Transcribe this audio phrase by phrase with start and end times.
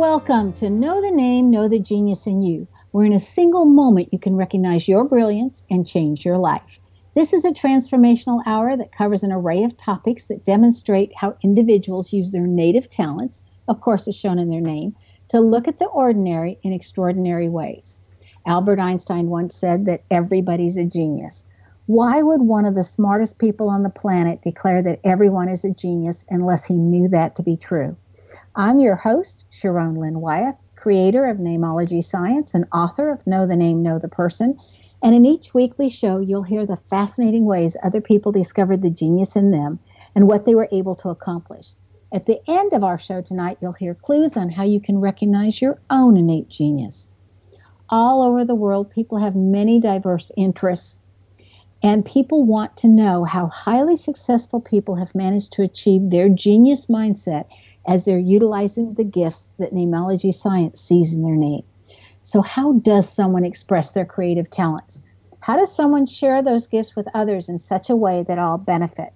[0.00, 4.08] Welcome to Know the Name, Know the Genius in You, where in a single moment
[4.10, 6.62] you can recognize your brilliance and change your life.
[7.14, 12.14] This is a transformational hour that covers an array of topics that demonstrate how individuals
[12.14, 14.96] use their native talents, of course, as shown in their name,
[15.28, 17.98] to look at the ordinary in extraordinary ways.
[18.46, 21.44] Albert Einstein once said that everybody's a genius.
[21.84, 25.70] Why would one of the smartest people on the planet declare that everyone is a
[25.70, 27.98] genius unless he knew that to be true?
[28.56, 33.54] I'm your host, Sharon Lynn Wyeth, creator of Namology Science and author of Know the
[33.54, 34.58] Name, Know the Person.
[35.02, 39.36] And in each weekly show, you'll hear the fascinating ways other people discovered the genius
[39.36, 39.78] in them
[40.16, 41.74] and what they were able to accomplish.
[42.12, 45.62] At the end of our show tonight, you'll hear clues on how you can recognize
[45.62, 47.08] your own innate genius.
[47.88, 50.98] All over the world, people have many diverse interests,
[51.84, 56.86] and people want to know how highly successful people have managed to achieve their genius
[56.86, 57.46] mindset
[57.86, 61.62] as they're utilizing the gifts that namology science sees in their name.
[62.22, 65.00] So, how does someone express their creative talents?
[65.40, 69.12] How does someone share those gifts with others in such a way that all benefit?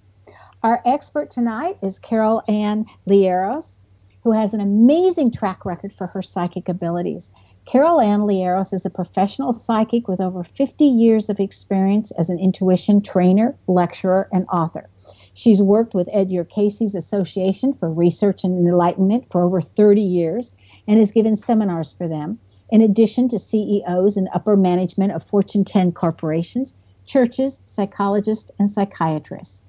[0.63, 3.77] Our expert tonight is Carol Ann Liaros,
[4.23, 7.31] who has an amazing track record for her psychic abilities.
[7.67, 12.39] Carol Ann Liaros is a professional psychic with over 50 years of experience as an
[12.39, 14.89] intuition trainer, lecturer, and author.
[15.37, 20.53] She's worked with Edgar Cayce's Association for Research and Enlightenment for over 30 years
[20.87, 22.39] and has given seminars for them,
[22.71, 26.75] in addition to CEOs and upper management of Fortune 10 corporations,
[27.05, 29.65] churches, psychologists, and psychiatrists.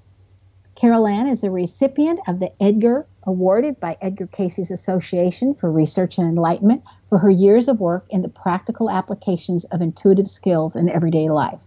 [0.76, 6.20] Carol Ann is a recipient of the Edgar awarded by Edgar Cayce's Association for Research
[6.20, 10.90] and Enlightenment for her years of work in the practical applications of intuitive skills in
[10.90, 11.66] everyday life.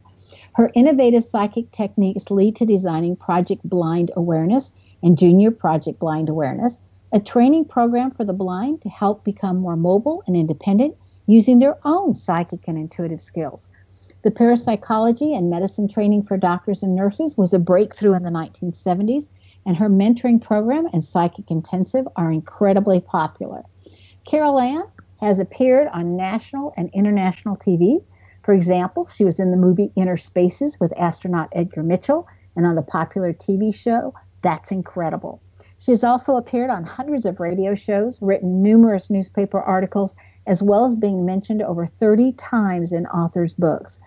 [0.58, 4.72] Her innovative psychic techniques lead to designing Project Blind Awareness
[5.04, 6.80] and Junior Project Blind Awareness,
[7.12, 10.96] a training program for the blind to help become more mobile and independent
[11.26, 13.68] using their own psychic and intuitive skills.
[14.24, 19.28] The parapsychology and medicine training for doctors and nurses was a breakthrough in the 1970s,
[19.64, 23.62] and her mentoring program and psychic intensive are incredibly popular.
[24.24, 24.82] Carol Ann
[25.20, 28.02] has appeared on national and international TV
[28.48, 32.26] for example, she was in the movie Inner Spaces with astronaut Edgar Mitchell
[32.56, 35.42] and on the popular TV show That's Incredible.
[35.76, 40.14] She has also appeared on hundreds of radio shows, written numerous newspaper articles,
[40.46, 44.00] as well as being mentioned over 30 times in authors' books.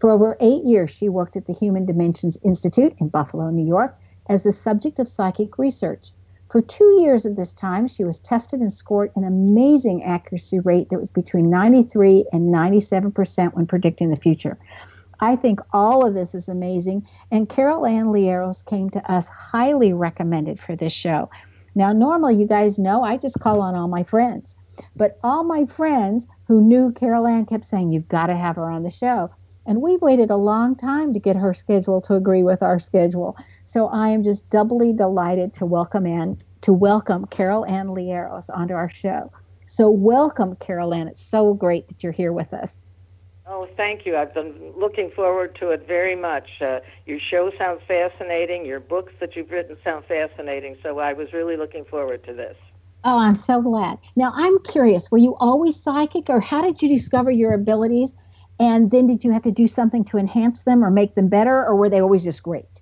[0.00, 3.96] For over eight years, she worked at the Human Dimensions Institute in Buffalo, New York,
[4.28, 6.10] as the subject of psychic research.
[6.54, 10.88] For two years of this time, she was tested and scored an amazing accuracy rate
[10.90, 14.56] that was between 93 and 97% when predicting the future.
[15.18, 17.08] I think all of this is amazing.
[17.32, 21.28] And Carol Ann Liaros came to us highly recommended for this show.
[21.74, 24.54] Now, normally, you guys know I just call on all my friends.
[24.94, 28.70] But all my friends who knew Carol Ann kept saying, You've got to have her
[28.70, 29.28] on the show.
[29.66, 33.36] And we waited a long time to get her schedule to agree with our schedule.
[33.64, 38.72] So I am just doubly delighted to welcome in to welcome Carol Ann Liaros onto
[38.72, 39.30] our show.
[39.66, 41.08] So welcome, Carol Ann.
[41.08, 42.80] It's so great that you're here with us.
[43.46, 44.16] Oh, thank you.
[44.16, 46.48] I've been looking forward to it very much.
[46.62, 48.64] Uh, your show sounds fascinating.
[48.64, 50.78] Your books that you've written sound fascinating.
[50.82, 52.56] So I was really looking forward to this.
[53.04, 53.98] Oh, I'm so glad.
[54.16, 58.14] Now, I'm curious were you always psychic, or how did you discover your abilities?
[58.58, 61.62] And then did you have to do something to enhance them or make them better,
[61.66, 62.80] or were they always just great?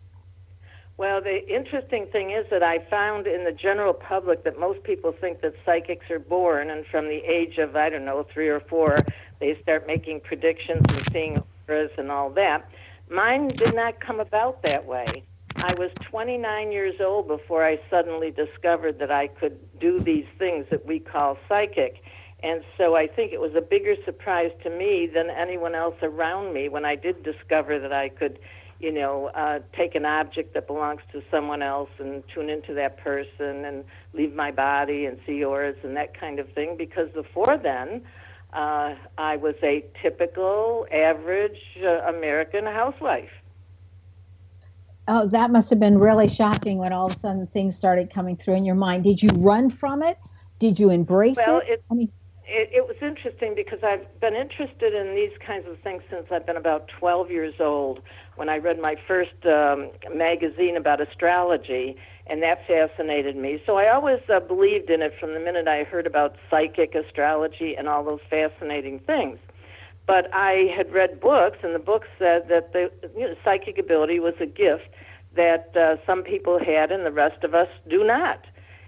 [0.99, 5.13] Well, the interesting thing is that I found in the general public that most people
[5.13, 8.61] think that psychics are born, and from the age of, I don't know, three or
[8.61, 9.07] four,
[9.41, 12.69] they start making predictions and seeing auras and all that.
[13.11, 15.25] Mine did not come about that way.
[15.61, 20.67] I was 29 years old before I suddenly discovered that I could do these things
[20.71, 22.03] that we call psychic.
[22.43, 26.53] And so I think it was a bigger surprise to me than anyone else around
[26.53, 28.41] me when I did discover that I could,
[28.83, 32.99] you know, uh, take an object that belongs to someone else and tune into that
[32.99, 36.77] person and leave my body and see yours and that kind of thing.
[36.77, 38.03] Because before then,
[38.53, 43.31] uh, I was a typical, average uh, American housewife.
[45.07, 48.37] Oh, that must have been really shocking when all of a sudden things started coming
[48.37, 49.05] through in your mind.
[49.05, 50.19] Did you run from it?
[50.59, 51.69] Did you embrace well, it?
[51.69, 52.13] it I mean,
[52.53, 56.47] it, it was interesting because I've been interested in these kinds of things since I've
[56.47, 58.01] been about 12 years old
[58.37, 61.97] when I read my first um, magazine about astrology,
[62.27, 63.61] and that fascinated me.
[63.67, 67.75] So I always uh, believed in it from the minute I heard about psychic astrology
[67.77, 69.39] and all those fascinating things.
[70.07, 74.19] But I had read books, and the books said that the you know, psychic ability
[74.21, 74.89] was a gift
[75.35, 78.45] that uh, some people had and the rest of us do not.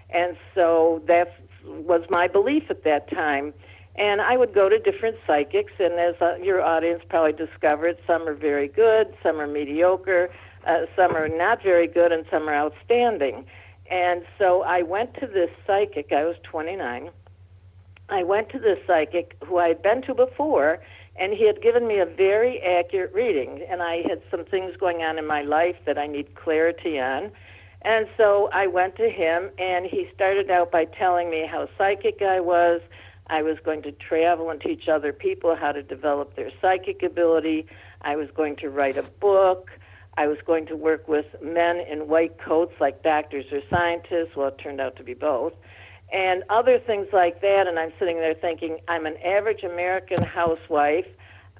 [0.09, 1.33] And so that
[1.65, 3.53] was my belief at that time.
[3.97, 8.27] And I would go to different psychics, and as uh, your audience probably discovered, some
[8.27, 10.29] are very good, some are mediocre,
[10.67, 13.45] uh, some are not very good, and some are outstanding.
[13.89, 17.09] And so I went to this psychic, I was 29.
[18.09, 20.79] I went to this psychic who I had been to before,
[21.15, 23.65] and he had given me a very accurate reading.
[23.69, 27.31] And I had some things going on in my life that I need clarity on.
[27.83, 32.21] And so I went to him, and he started out by telling me how psychic
[32.21, 32.81] I was.
[33.27, 37.65] I was going to travel and teach other people how to develop their psychic ability.
[38.01, 39.71] I was going to write a book.
[40.17, 44.35] I was going to work with men in white coats like doctors or scientists.
[44.35, 45.53] Well, it turned out to be both.
[46.13, 47.67] And other things like that.
[47.67, 51.07] And I'm sitting there thinking, I'm an average American housewife.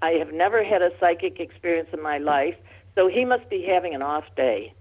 [0.01, 2.55] I have never had a psychic experience in my life.
[2.93, 4.73] So he must be having an off day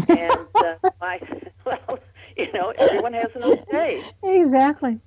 [0.08, 1.20] and uh, I,
[1.66, 1.98] well,
[2.36, 4.02] you know, everyone has an off day.
[4.22, 4.98] Exactly.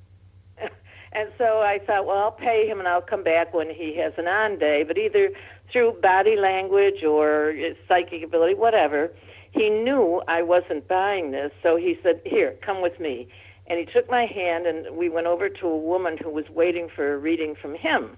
[1.16, 4.14] And so I thought, well, I'll pay him and I'll come back when he has
[4.18, 4.84] an on day.
[4.84, 5.32] But either
[5.72, 7.54] through body language or
[7.88, 9.12] psychic ability, whatever,
[9.52, 11.52] he knew I wasn't buying this.
[11.62, 13.28] So he said, Here, come with me.
[13.68, 16.90] And he took my hand and we went over to a woman who was waiting
[16.94, 18.18] for a reading from him.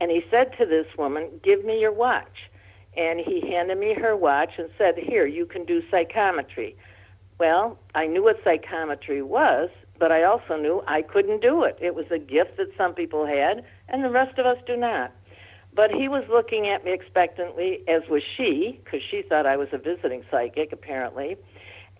[0.00, 2.48] And he said to this woman, Give me your watch
[2.96, 6.76] and he handed me her watch and said, Here, you can do psychometry.
[7.38, 9.68] Well, I knew what psychometry was,
[9.98, 11.78] but I also knew I couldn't do it.
[11.80, 15.12] It was a gift that some people had, and the rest of us do not.
[15.74, 19.68] But he was looking at me expectantly, as was she, because she thought I was
[19.72, 21.36] a visiting psychic, apparently.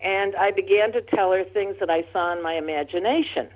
[0.01, 3.49] And I began to tell her things that I saw in my imagination.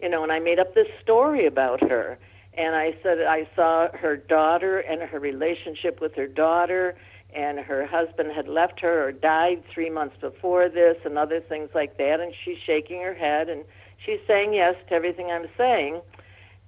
[0.00, 2.18] You know, and I made up this story about her
[2.56, 6.96] and I said I saw her daughter and her relationship with her daughter,
[7.36, 11.68] and her husband had left her or died three months before this, and other things
[11.74, 12.20] like that.
[12.20, 13.64] And she's shaking her head and
[14.04, 16.00] she's saying yes to everything I'm saying.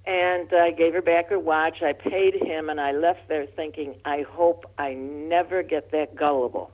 [0.05, 1.81] And I gave her back her watch.
[1.81, 6.71] I paid him, and I left there thinking, I hope I never get that gullible.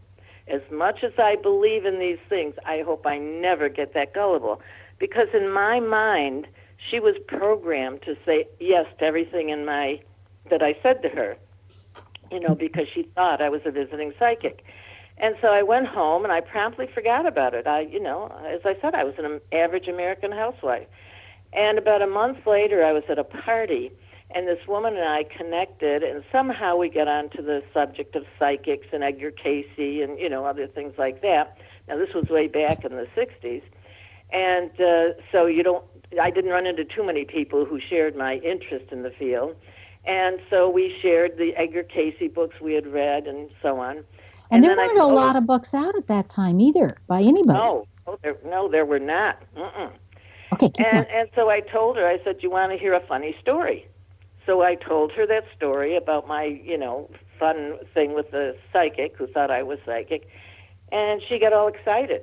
[0.47, 4.61] As much as I believe in these things, I hope I never get that gullible.
[4.99, 6.47] Because in my mind,
[6.89, 9.99] she was programmed to say yes to everything in my
[10.49, 11.35] that I said to her,
[12.35, 14.63] you know, because she thought I was a visiting psychic.
[15.17, 17.65] And so I went home and I promptly forgot about it.
[17.65, 20.87] I, you know, as I said, I was an average American housewife.
[21.53, 23.91] And about a month later, I was at a party,
[24.31, 28.87] and this woman and I connected, and somehow we got onto the subject of psychics
[28.91, 31.57] and Edgar Cayce and, you know, other things like that.
[31.87, 33.61] Now, this was way back in the 60s.
[34.33, 35.85] And uh, so you don't
[36.21, 39.55] I didn't run into too many people who shared my interest in the field.
[40.07, 43.97] And so we shared the Edgar Cayce books we had read and so on.
[43.97, 44.05] And,
[44.51, 47.57] and there weren't a lot of books out at that time either by anybody.
[47.57, 49.41] No, no, there, no, there were not.
[49.57, 49.91] Mm-mm.
[50.53, 51.17] Okay, keep and, going.
[51.19, 53.87] and so I told her, I said, you want to hear a funny story?
[54.45, 57.09] So I told her that story about my, you know,
[57.39, 60.29] fun thing with the psychic who thought I was psychic.
[60.91, 62.21] And she got all excited.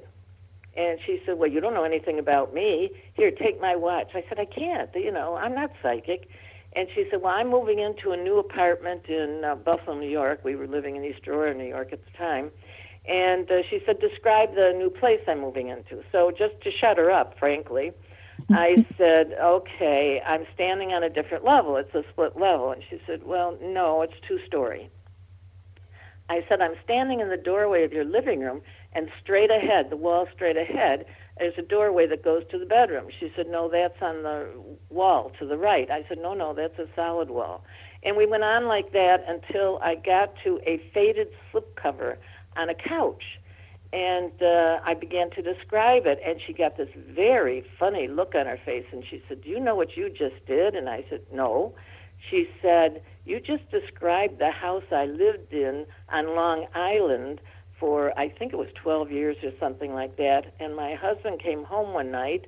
[0.76, 2.90] And she said, Well, you don't know anything about me.
[3.14, 4.12] Here, take my watch.
[4.14, 4.88] I said, I can't.
[4.94, 6.28] You know, I'm not psychic.
[6.74, 10.40] And she said, Well, I'm moving into a new apartment in uh, Buffalo, New York.
[10.44, 12.50] We were living in East Aurora, New York at the time.
[13.06, 16.02] And uh, she said, Describe the new place I'm moving into.
[16.10, 17.92] So, just to shut her up, frankly,
[18.50, 21.76] I said, Okay, I'm standing on a different level.
[21.76, 22.70] It's a split level.
[22.72, 24.90] And she said, Well, no, it's two story.
[26.28, 28.62] I said, I'm standing in the doorway of your living room
[28.94, 31.04] and straight ahead, the wall straight ahead,
[31.38, 33.08] there's a doorway that goes to the bedroom.
[33.18, 34.48] She said, No, that's on the
[34.90, 35.90] wall to the right.
[35.90, 37.64] I said, No, no, that's a solid wall.
[38.02, 42.16] And we went on like that until I got to a faded slipcover
[42.56, 43.22] on a couch.
[43.92, 48.46] And uh, I began to describe it, and she got this very funny look on
[48.46, 48.86] her face.
[48.90, 50.74] And she said, Do you know what you just did?
[50.74, 51.74] And I said, No.
[52.30, 57.40] She said, You just described the house I lived in on Long Island
[57.82, 60.54] for, I think it was 12 years or something like that.
[60.60, 62.46] And my husband came home one night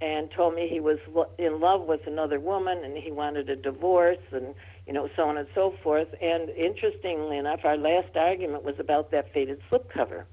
[0.00, 0.98] and told me he was
[1.38, 4.54] in love with another woman and he wanted a divorce and
[4.86, 6.06] you know so on and so forth.
[6.22, 10.24] And interestingly enough our last argument was about that faded slipcover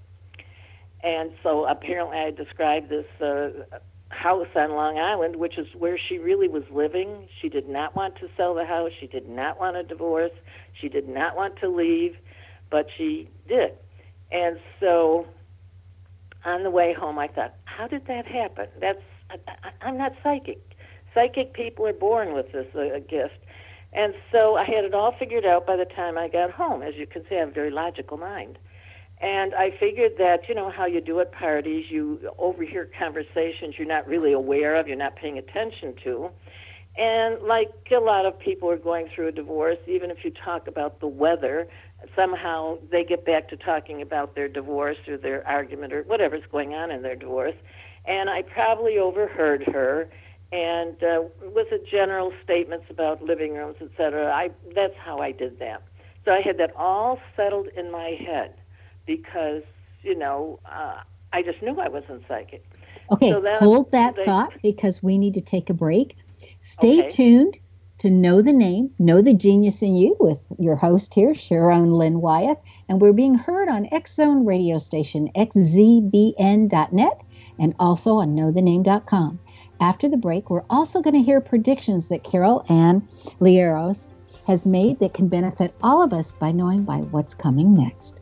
[1.04, 3.50] and so apparently i described this uh,
[4.10, 7.28] house on long island which is where she really was living.
[7.42, 8.92] She did not want to sell the house.
[9.00, 10.32] She did not want a divorce.
[10.80, 12.16] She did not want to leave
[12.70, 13.74] but she did
[14.32, 15.26] and so
[16.46, 20.62] on the way home i thought how did that happen that's I, am not psychic.
[21.14, 23.40] Psychic people are born with this uh, gift.
[23.94, 26.82] And so I had it all figured out by the time I got home.
[26.82, 28.58] As you can see, I have a very logical mind.
[29.20, 33.88] And I figured that, you know, how you do at parties, you overhear conversations you're
[33.88, 36.30] not really aware of, you're not paying attention to.
[36.98, 40.68] And like a lot of people are going through a divorce, even if you talk
[40.68, 41.68] about the weather,
[42.16, 46.74] somehow they get back to talking about their divorce or their argument or whatever's going
[46.74, 47.56] on in their divorce
[48.08, 50.10] and I probably overheard her.
[50.52, 51.24] And uh,
[51.54, 55.84] with the general statements about living rooms, etc., I that's how I did that.
[56.24, 58.54] So I had that all settled in my head
[59.06, 59.64] because
[60.04, 61.02] you know uh,
[61.34, 62.66] I just knew I wasn't psychic.
[63.12, 66.16] Okay, so hold that they, thought because we need to take a break.
[66.62, 67.10] Stay okay.
[67.10, 67.60] tuned
[68.00, 72.22] to Know the Name, Know the Genius in You with your host here, Sharon Lynn
[72.22, 72.60] Wyeth.
[72.88, 77.22] And we're being heard on X Zone radio station, xzbn.net
[77.60, 79.40] and also on knowthename.com.
[79.80, 83.08] After the break, we're also going to hear predictions that Carol Ann
[83.40, 84.08] Liaros
[84.46, 88.22] has made that can benefit all of us by knowing by what's coming next.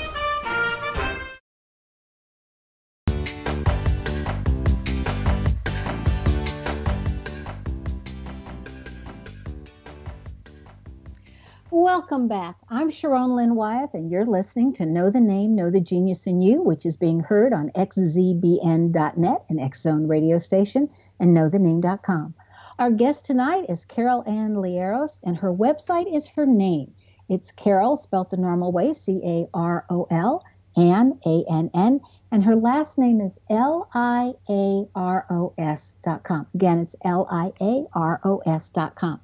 [11.93, 12.55] Welcome back.
[12.69, 16.41] I'm Sharon Lynn Wyeth, and you're listening to Know the Name, Know the Genius in
[16.41, 22.33] You, which is being heard on xzbn.net, an X Zone radio station, and knowthename.com.
[22.79, 26.93] Our guest tonight is Carol Ann Liaros, and her website is her name.
[27.27, 30.45] It's Carol, spelled the normal way, C A R O L,
[30.77, 31.99] Ann, A N N,
[32.31, 36.47] and her last name is L I A R O S.com.
[36.55, 39.19] Again, it's L I A R O S.com.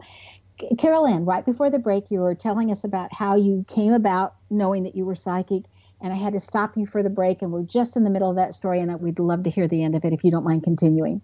[0.78, 4.36] Carol Ann, right before the break, you were telling us about how you came about
[4.50, 5.64] knowing that you were psychic,
[6.02, 8.30] and I had to stop you for the break, and we're just in the middle
[8.30, 10.46] of that story, and we'd love to hear the end of it if you don't
[10.46, 11.22] mind continuing.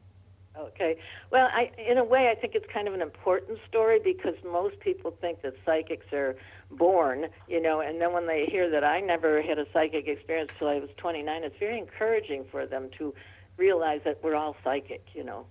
[0.57, 0.97] Okay.
[1.31, 4.79] Well, I, in a way, I think it's kind of an important story because most
[4.79, 6.35] people think that psychics are
[6.71, 10.51] born, you know, and then when they hear that I never had a psychic experience
[10.59, 13.13] till I was 29, it's very encouraging for them to
[13.57, 15.45] realize that we're all psychic, you know,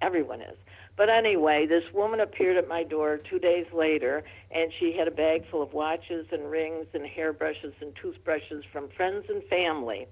[0.00, 0.56] everyone is.
[0.98, 5.12] But anyway, this woman appeared at my door two days later, and she had a
[5.12, 10.08] bag full of watches and rings and hairbrushes and toothbrushes from friends and family.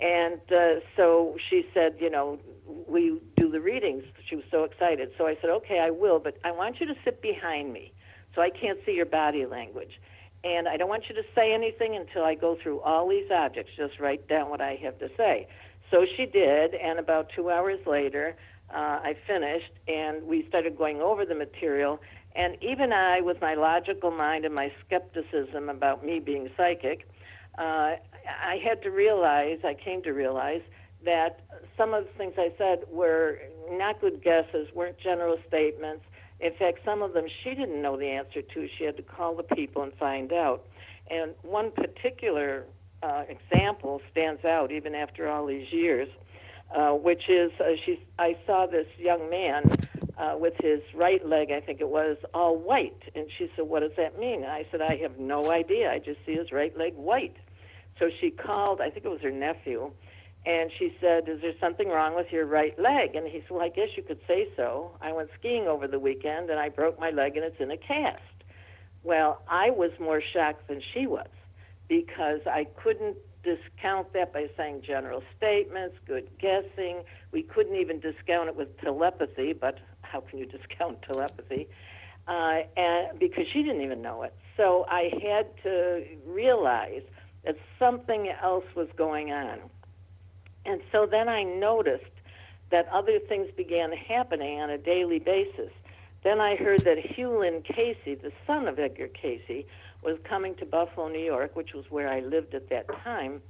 [0.00, 4.02] And uh, so she said, you know, we do the readings.
[4.28, 5.10] She was so excited.
[5.16, 7.92] So I said, okay, I will, but I want you to sit behind me
[8.34, 10.00] so I can't see your body language.
[10.42, 13.70] And I don't want you to say anything until I go through all these objects.
[13.76, 15.46] Just write down what I have to say.
[15.92, 18.36] So she did, and about two hours later,
[18.74, 22.00] uh, I finished, and we started going over the material.
[22.36, 27.08] And even I, with my logical mind and my skepticism about me being psychic,
[27.58, 30.60] uh, I had to realize, I came to realize,
[31.04, 31.40] that
[31.76, 33.38] some of the things I said were
[33.70, 36.04] not good guesses, weren't general statements.
[36.40, 38.68] In fact, some of them she didn't know the answer to.
[38.76, 40.64] She had to call the people and find out.
[41.10, 42.64] And one particular
[43.02, 46.08] uh, example stands out even after all these years
[46.74, 48.02] uh, which is uh, she.
[48.18, 49.64] I saw this young man
[50.18, 53.80] uh, with his right leg, I think it was, all white, and she said, "What
[53.80, 55.90] does that mean?" I said, "I have no idea.
[55.90, 57.36] I just see his right leg white."
[57.98, 58.80] So she called.
[58.80, 59.90] I think it was her nephew.
[60.46, 63.14] And she said, Is there something wrong with your right leg?
[63.14, 64.92] And he said, Well, I guess you could say so.
[65.00, 67.76] I went skiing over the weekend and I broke my leg and it's in a
[67.76, 68.22] cast.
[69.02, 71.28] Well, I was more shocked than she was
[71.88, 77.02] because I couldn't discount that by saying general statements, good guessing.
[77.32, 81.68] We couldn't even discount it with telepathy, but how can you discount telepathy?
[82.26, 84.34] Uh, and because she didn't even know it.
[84.56, 87.02] So I had to realize
[87.44, 89.58] that something else was going on.
[90.66, 92.04] And so then I noticed
[92.70, 95.70] that other things began happening on a daily basis.
[96.24, 99.64] Then I heard that Lynn Cayce, the son of Edgar Cayce,
[100.02, 103.42] was coming to Buffalo, New York, which was where I lived at that time,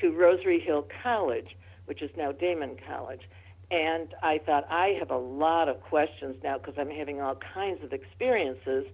[0.00, 3.22] to Rosary Hill College, which is now Daemen College.
[3.70, 7.82] And I thought, I have a lot of questions now because I'm having all kinds
[7.82, 8.84] of experiences.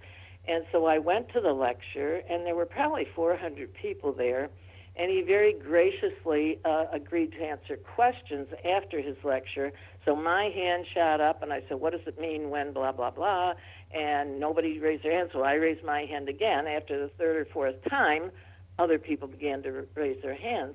[0.47, 4.49] And so I went to the lecture, and there were probably 400 people there.
[4.97, 9.73] And he very graciously uh, agreed to answer questions after his lecture.
[10.05, 13.11] So my hand shot up, and I said, What does it mean when blah, blah,
[13.11, 13.55] blah?
[13.92, 15.31] And nobody raised their hand.
[15.33, 16.66] So I raised my hand again.
[16.66, 18.31] After the third or fourth time,
[18.79, 20.74] other people began to raise their hands.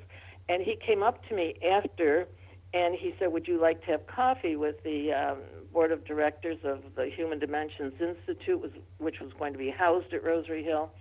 [0.49, 2.27] And he came up to me after
[2.73, 5.37] and he said, Would you like to have coffee with the um,
[5.71, 10.23] board of directors of the Human Dimensions Institute, which was going to be housed at
[10.23, 10.91] Rosary Hill,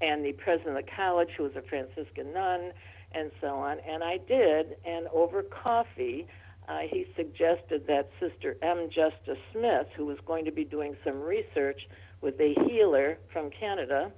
[0.00, 2.72] and the president of the college, who was a Franciscan nun,
[3.12, 3.78] and so on.
[3.80, 6.28] And I did, and over coffee,
[6.68, 8.88] uh, he suggested that Sister M.
[8.88, 11.88] Justa Smith, who was going to be doing some research
[12.20, 14.10] with a healer from Canada,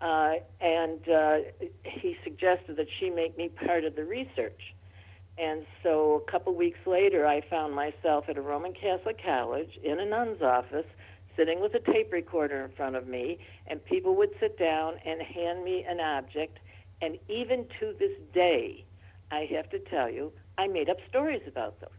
[0.00, 1.36] uh, and uh,
[1.84, 4.74] he suggested that she make me part of the research.
[5.38, 10.00] And so a couple weeks later, I found myself at a Roman Catholic college in
[10.00, 10.86] a nun's office,
[11.36, 15.22] sitting with a tape recorder in front of me, and people would sit down and
[15.22, 16.58] hand me an object.
[17.00, 18.84] And even to this day,
[19.30, 21.90] I have to tell you, I made up stories about them.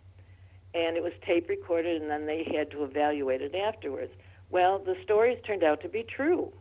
[0.74, 4.12] And it was tape recorded, and then they had to evaluate it afterwards.
[4.50, 6.52] Well, the stories turned out to be true.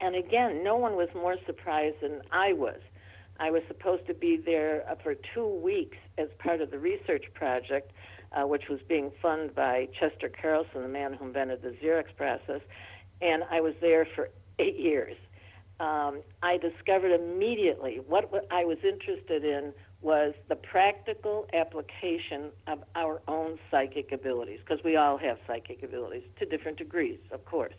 [0.00, 2.80] And again, no one was more surprised than I was.
[3.38, 7.24] I was supposed to be there uh, for two weeks as part of the research
[7.34, 7.92] project,
[8.32, 12.60] uh, which was being funded by Chester Carlson, the man who invented the Xerox process,
[13.20, 15.16] and I was there for eight years.
[15.80, 19.72] Um, I discovered immediately what, what I was interested in
[20.04, 26.22] was the practical application of our own psychic abilities, because we all have psychic abilities
[26.38, 27.74] to different degrees, of course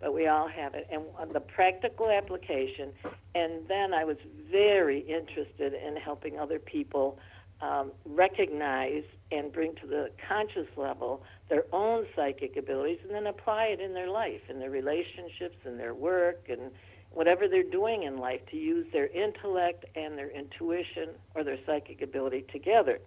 [0.00, 0.86] but we all have it.
[0.92, 2.92] And the practical application,
[3.34, 4.18] and then I was
[4.50, 7.18] very interested in helping other people
[7.62, 13.66] um, recognize and bring to the conscious level their own psychic abilities and then apply
[13.66, 16.70] it in their life, in their relationships, in their work, and
[17.14, 22.02] whatever they're doing in life to use their intellect and their intuition or their psychic
[22.02, 22.98] ability together.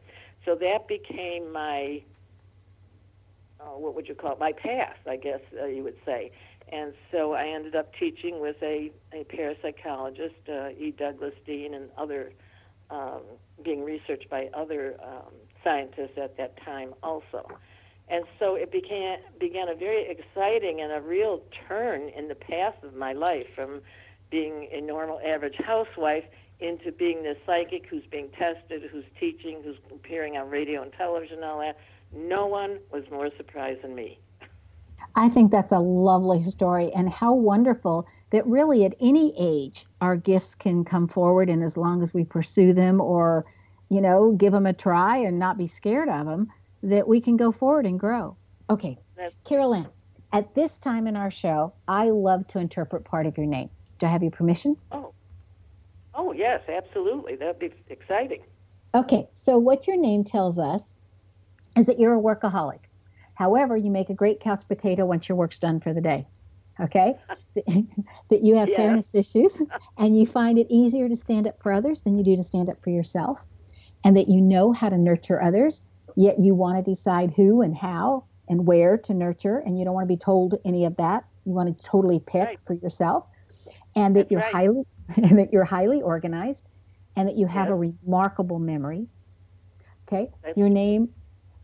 [0.45, 2.01] So that became my,
[3.59, 6.31] uh, what would you call it, my path, I guess uh, you would say.
[6.71, 10.93] And so I ended up teaching with a, a parapsychologist, uh, E.
[10.97, 12.31] Douglas Dean, and other,
[12.89, 13.21] um,
[13.63, 17.47] being researched by other um, scientists at that time also.
[18.09, 22.81] And so it began, began a very exciting and a real turn in the path
[22.83, 23.81] of my life from
[24.29, 26.23] being a normal average housewife
[26.59, 31.37] into being this psychic who's being tested, who's teaching, who's appearing on radio and television
[31.37, 31.77] and all that.
[32.13, 34.19] No one was more surprised than me.
[35.15, 40.15] I think that's a lovely story, and how wonderful that really at any age our
[40.15, 43.45] gifts can come forward, and as long as we pursue them or,
[43.89, 46.51] you know, give them a try and not be scared of them,
[46.83, 48.35] that we can go forward and grow.
[48.69, 48.97] Okay,
[49.45, 49.87] Carolyn,
[50.33, 53.69] at this time in our show, I love to interpret part of your name.
[53.99, 54.75] Do I have your permission?
[54.91, 55.13] Oh,
[56.13, 57.35] oh yes, absolutely.
[57.35, 58.43] That'd be exciting.
[58.93, 60.93] Okay, so what your name tells us
[61.77, 62.79] is that you're a workaholic.
[63.35, 66.27] However, you make a great couch potato once your work's done for the day.
[66.79, 67.15] Okay?
[67.55, 68.75] that you have yeah.
[68.75, 69.61] fairness issues
[69.97, 72.69] and you find it easier to stand up for others than you do to stand
[72.69, 73.45] up for yourself.
[74.03, 75.81] And that you know how to nurture others,
[76.17, 79.93] yet you want to decide who and how and where to nurture, and you don't
[79.93, 81.25] want to be told any of that.
[81.45, 82.59] You want to totally pick right.
[82.65, 83.25] for yourself.
[83.95, 84.53] And that That's you're right.
[84.53, 84.83] highly
[85.15, 86.67] and that you're highly organized
[87.15, 87.71] and that you have yes.
[87.71, 89.07] a remarkable memory.
[90.07, 90.29] Okay.
[90.43, 91.09] That's your name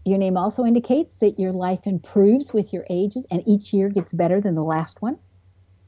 [0.05, 4.11] your name also indicates that your life improves with your ages and each year gets
[4.11, 5.17] better than the last one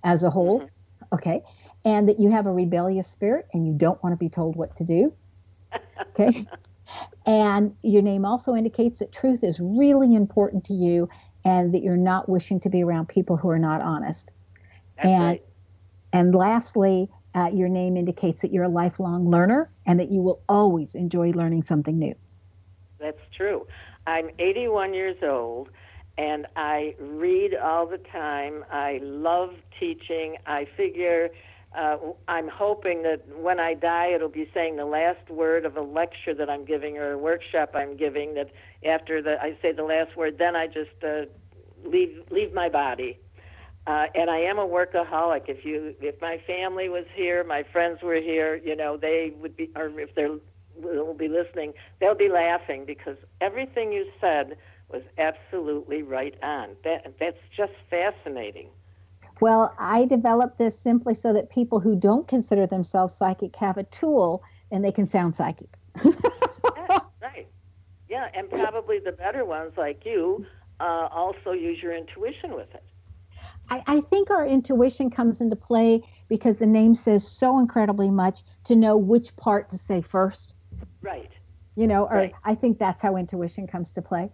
[0.06, 0.62] as a whole.
[0.62, 1.16] Mm-hmm.
[1.16, 1.42] Okay.
[1.84, 4.76] And that you have a rebellious spirit and you don't want to be told what
[4.78, 5.14] to do.
[6.18, 6.48] Okay.
[7.26, 11.10] And your name also indicates that truth is really important to you
[11.44, 14.30] and that you're not wishing to be around people who are not honest.
[14.96, 15.44] That's and right.
[16.14, 20.42] and lastly, uh, your name indicates that you're a lifelong learner and that you will
[20.48, 22.16] always enjoy learning something new.
[23.00, 23.68] That's true.
[24.08, 25.70] I'm 81 years old
[26.18, 28.64] and I read all the time.
[28.72, 30.38] I love teaching.
[30.46, 31.30] I figure
[31.76, 35.82] uh, I'm hoping that when I die, it'll be saying the last word of a
[35.82, 38.36] lecture that I'm giving or a workshop I'm giving.
[38.36, 38.52] That
[38.86, 41.26] after the I say the last word, then I just uh,
[41.84, 43.20] leave leave my body.
[43.88, 45.44] Uh, and I am a workaholic.
[45.48, 49.56] If you, if my family was here, my friends were here, you know, they would
[49.56, 50.40] be, or if they're
[50.78, 54.58] will be listening, they'll be laughing because everything you said
[54.90, 56.70] was absolutely right on.
[56.84, 58.70] That, that's just fascinating.
[59.42, 63.84] Well, I developed this simply so that people who don't consider themselves psychic have a
[63.84, 65.70] tool and they can sound psychic.
[66.04, 67.48] yeah, right.
[68.10, 70.46] Yeah, and probably the better ones like you
[70.80, 72.84] uh, also use your intuition with it.
[73.70, 78.42] I, I, think our intuition comes into play because the name says so incredibly much
[78.66, 80.54] to know which part to say first.
[81.02, 81.32] Right.
[81.76, 82.34] You know, or right.
[82.44, 84.30] I think that's how intuition comes to play.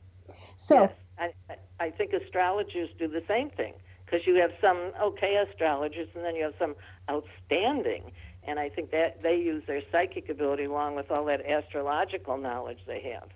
[0.58, 3.74] So yes, I, I think astrologers do the same thing
[4.12, 6.76] because you have some okay astrologers and then you have some
[7.10, 8.12] outstanding.
[8.44, 12.80] And I think that they use their psychic ability along with all that astrological knowledge
[12.88, 13.30] they have.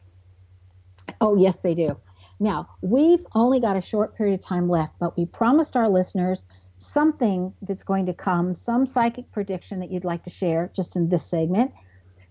[1.21, 1.97] Oh, yes, they do.
[2.39, 6.43] Now, we've only got a short period of time left, but we promised our listeners
[6.77, 11.07] something that's going to come, some psychic prediction that you'd like to share just in
[11.07, 11.71] this segment.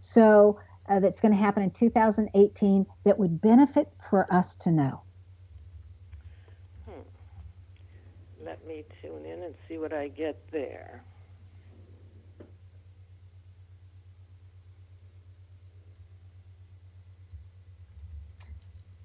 [0.00, 5.03] So uh, that's going to happen in 2018 that would benefit for us to know?
[8.74, 11.04] Me tune in and see what I get there.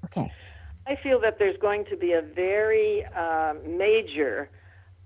[0.05, 0.31] Okay.
[0.87, 4.49] I feel that there's going to be a very uh, major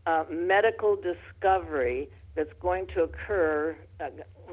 [0.06, 4.10] uh, medical discovery that's going to occur, uh,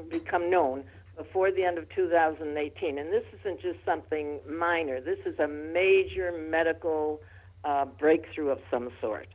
[0.09, 0.83] become known
[1.15, 2.97] before the end of 2018.
[2.97, 7.21] And this isn't just something minor, this is a major medical
[7.63, 9.27] uh, breakthrough of some sort.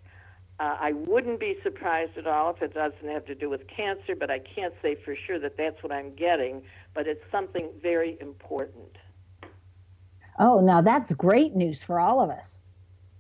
[0.59, 4.15] Uh, I wouldn't be surprised at all if it doesn't have to do with cancer,
[4.15, 6.63] but I can't say for sure that that's what I'm getting.
[6.95, 8.97] But it's something very important.
[10.39, 12.61] Oh, now that's great news for all of us.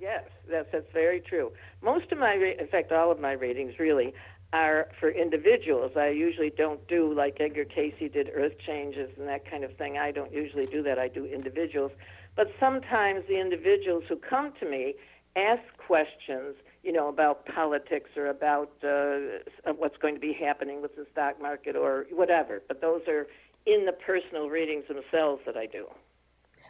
[0.00, 1.52] Yes, that's that's very true.
[1.82, 4.14] Most of my, in fact, all of my ratings really
[4.52, 5.92] are for individuals.
[5.96, 9.98] I usually don't do like Edgar Cayce did earth changes and that kind of thing.
[9.98, 10.98] I don't usually do that.
[10.98, 11.92] I do individuals.
[12.36, 14.94] But sometimes the individuals who come to me
[15.34, 16.54] ask questions,
[16.86, 21.42] you know, about politics or about uh, what's going to be happening with the stock
[21.42, 22.62] market or whatever.
[22.68, 23.26] But those are
[23.66, 25.86] in the personal readings themselves that I do.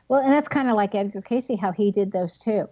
[0.09, 2.67] Well, and that's kind of like Edgar Cayce, how he did those too.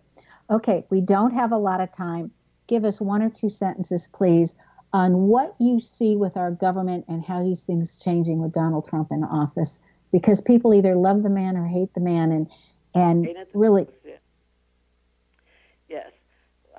[0.50, 2.30] Okay, we don't have a lot of time.
[2.66, 4.54] Give us one or two sentences, please,
[4.94, 9.08] on what you see with our government and how these things changing with Donald Trump
[9.10, 9.78] in office.
[10.12, 12.48] Because people either love the man or hate the man, and
[12.94, 13.86] and really.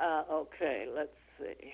[0.02, 0.88] Uh, okay.
[0.94, 1.74] Let's see.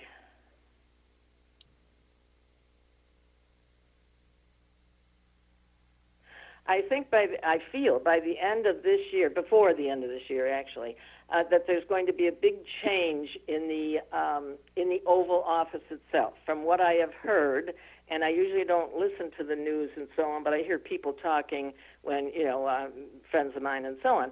[6.66, 10.04] I think by the, I feel by the end of this year, before the end
[10.04, 10.96] of this year, actually,
[11.32, 12.54] uh, that there's going to be a big
[12.84, 16.34] change in the um, in the Oval Office itself.
[16.46, 17.72] From what I have heard,
[18.08, 21.14] and I usually don't listen to the news and so on, but I hear people
[21.20, 22.86] talking when you know uh,
[23.28, 24.30] friends of mine and so on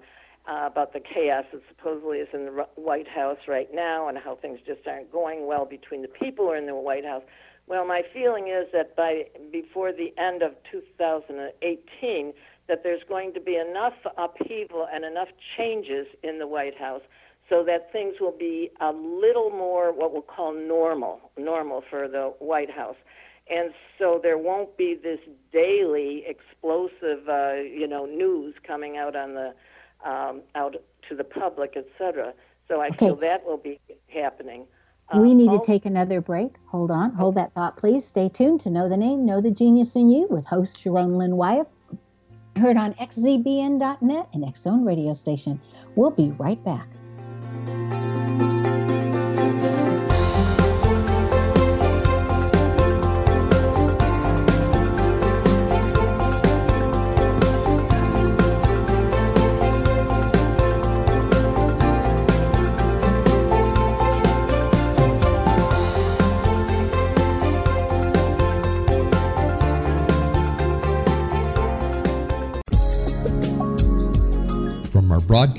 [0.51, 4.37] uh, about the chaos that supposedly is in the White House right now and how
[4.37, 7.23] things just aren't going well between the people who are in the White House.
[7.67, 12.33] Well, my feeling is that by before the end of 2018,
[12.69, 17.03] that there's going to be enough upheaval and enough changes in the White House
[17.49, 22.33] so that things will be a little more what we'll call normal, normal for the
[22.39, 22.97] White House.
[23.49, 25.19] And so there won't be this
[25.53, 29.53] daily explosive, uh, you know, news coming out on the
[30.05, 30.77] um, out
[31.09, 32.35] to the public, etc.
[32.69, 33.07] So I okay.
[33.07, 34.67] feel that will be happening
[35.17, 36.55] we need to take another break.
[36.67, 37.13] Hold on.
[37.15, 38.05] Hold that thought, please.
[38.05, 41.37] Stay tuned to Know the Name, Know the Genius in You with host Sharon Lynn
[41.37, 41.67] Wyeth.
[42.57, 45.61] Heard on xzbn.net and X Zone radio station.
[45.97, 46.89] We'll be right back.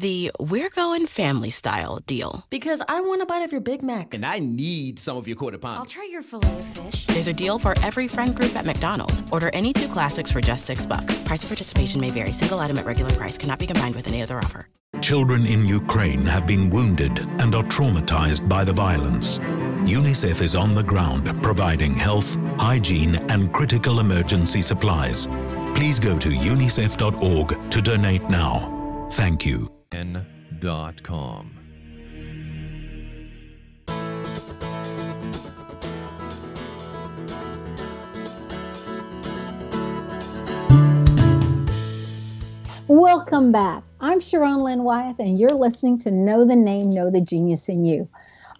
[0.00, 2.44] the We're Going Family Style deal.
[2.50, 4.14] Because I want a bite of your Big Mac.
[4.14, 5.78] And I need some of your quarter pound.
[5.78, 7.06] I'll try your filet of fish.
[7.06, 9.22] There's a deal for every friend group at McDonald's.
[9.32, 11.18] Order any two classics for just six bucks.
[11.20, 12.32] Price of participation may vary.
[12.32, 14.68] Single item at regular price cannot be combined with any other offer.
[15.00, 19.38] Children in Ukraine have been wounded and are traumatized by the violence.
[19.84, 25.26] UNICEF is on the ground providing health, hygiene, and critical emergency supplies.
[25.74, 28.72] Please go to unicef.org to donate now.
[29.10, 31.52] Thank you n.com.
[42.88, 43.82] Welcome back.
[44.00, 47.84] I'm Sharon Lynn Wyeth, and you're listening to Know the Name, Know the Genius in
[47.84, 48.08] You.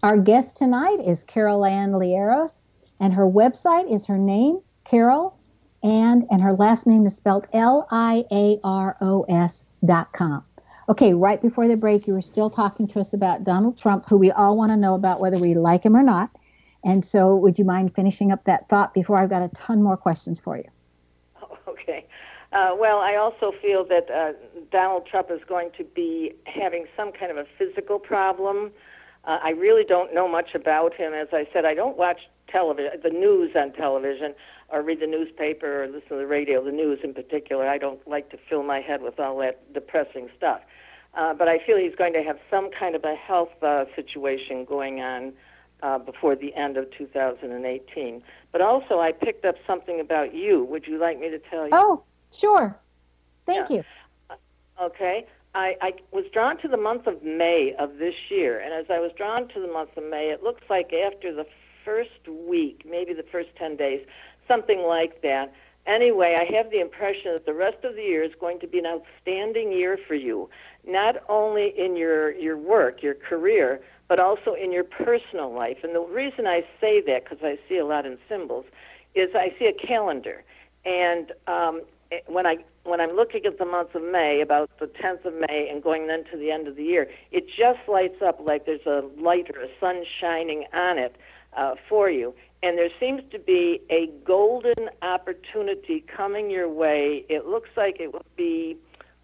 [0.03, 2.61] Our guest tonight is Carol Ann Liaros,
[2.99, 5.39] and her website is her name, Carol,
[5.83, 10.43] and and her last name is spelled L I A R O S dot com.
[10.89, 14.17] Okay, right before the break, you were still talking to us about Donald Trump, who
[14.17, 16.31] we all want to know about whether we like him or not.
[16.85, 19.97] And so, would you mind finishing up that thought before I've got a ton more
[19.97, 20.65] questions for you?
[21.69, 22.07] Okay.
[22.53, 24.33] Uh, well, I also feel that uh,
[24.73, 28.71] Donald Trump is going to be having some kind of a physical problem.
[29.25, 31.13] Uh, I really don't know much about him.
[31.13, 34.35] As I said, I don't watch television, the news on television,
[34.69, 37.69] or read the newspaper or listen to the radio, the news in particular.
[37.69, 40.61] I don't like to fill my head with all that depressing stuff.
[41.17, 44.65] Uh, but I feel he's going to have some kind of a health uh, situation
[44.65, 45.33] going on
[45.83, 48.23] uh, before the end of 2018.
[48.53, 50.65] But also, I picked up something about you.
[50.65, 51.71] Would you like me to tell you?
[51.73, 52.03] Oh,
[52.33, 52.79] sure.
[53.47, 53.77] Thank yeah.
[53.77, 53.85] you.
[54.31, 55.27] Uh, okay.
[55.55, 59.01] I, I was drawn to the month of May of this year, and as I
[59.01, 61.47] was drawn to the month of May, it looks like after the
[61.83, 64.05] first week, maybe the first 10 days,
[64.47, 65.55] something like that,
[65.87, 68.79] anyway, I have the impression that the rest of the year is going to be
[68.79, 70.51] an outstanding year for you,
[70.87, 75.79] not only in your, your work, your career, but also in your personal life.
[75.83, 78.67] And the reason I say that, because I see a lot in symbols,
[79.15, 80.45] is I see a calendar.
[80.85, 81.83] And um,
[82.27, 85.69] when I when I'm looking at the month of May, about the 10th of May,
[85.69, 88.87] and going then to the end of the year, it just lights up like there's
[88.87, 91.17] a light or a sun shining on it
[91.57, 97.25] uh, for you and there seems to be a golden opportunity coming your way.
[97.29, 98.77] It looks like it will be,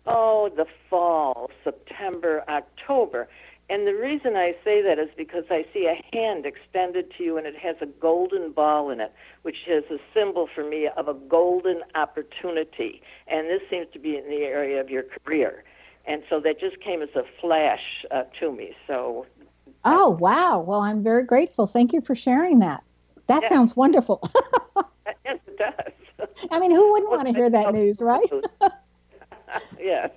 [0.07, 3.29] oh, the fall, September, October.
[3.71, 7.39] And the reason I say that is because I see a hand extended to you
[7.39, 9.13] and it has a golden ball in it,
[9.43, 13.01] which is a symbol for me of a golden opportunity.
[13.29, 15.65] And this seems to be in the area of your career.
[16.05, 18.75] And so that just came as a flash uh, to me.
[18.87, 19.27] So.
[19.85, 20.61] Oh, wow.
[20.61, 21.67] Well, I'm very grateful.
[21.67, 22.83] Thank you for sharing that.
[23.29, 24.21] That sounds wonderful.
[25.25, 26.29] yes, it does.
[26.51, 28.31] I mean, who wouldn't want to hear that news, right?
[29.81, 30.11] yes.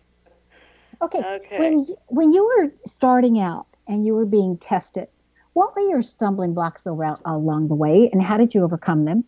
[1.01, 1.19] Okay.
[1.19, 1.57] Okay.
[1.57, 5.07] When when you were starting out and you were being tested,
[5.53, 9.25] what were your stumbling blocks around, along the way, and how did you overcome them?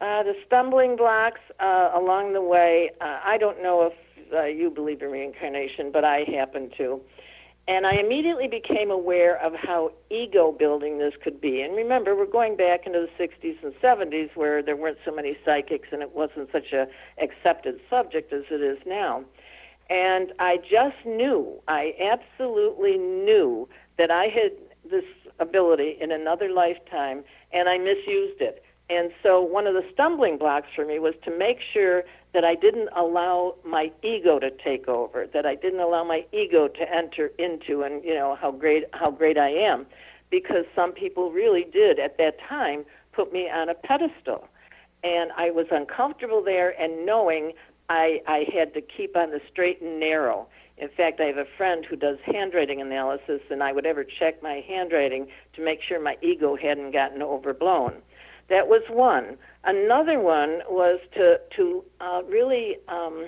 [0.00, 2.90] Uh, the stumbling blocks uh, along the way.
[3.00, 3.92] Uh, I don't know if
[4.32, 7.00] uh, you believe in reincarnation, but I happen to.
[7.68, 11.60] And I immediately became aware of how ego building this could be.
[11.60, 15.36] And remember, we're going back into the 60s and 70s where there weren't so many
[15.44, 16.86] psychics and it wasn't such a
[17.22, 19.22] accepted subject as it is now.
[19.90, 24.52] And I just knew, I absolutely knew that I had
[24.90, 25.04] this
[25.38, 28.64] ability in another lifetime and I misused it.
[28.90, 32.54] And so one of the stumbling blocks for me was to make sure that I
[32.54, 37.30] didn't allow my ego to take over, that I didn't allow my ego to enter
[37.38, 39.86] into and you know how great how great I am
[40.30, 44.48] because some people really did at that time put me on a pedestal.
[45.04, 47.52] And I was uncomfortable there and knowing
[47.88, 50.48] I, I had to keep on the straight and narrow.
[50.76, 54.42] In fact, I have a friend who does handwriting analysis, and I would ever check
[54.42, 58.02] my handwriting to make sure my ego hadn't gotten overblown.
[58.48, 59.36] That was one.
[59.64, 63.26] Another one was to to uh, really um,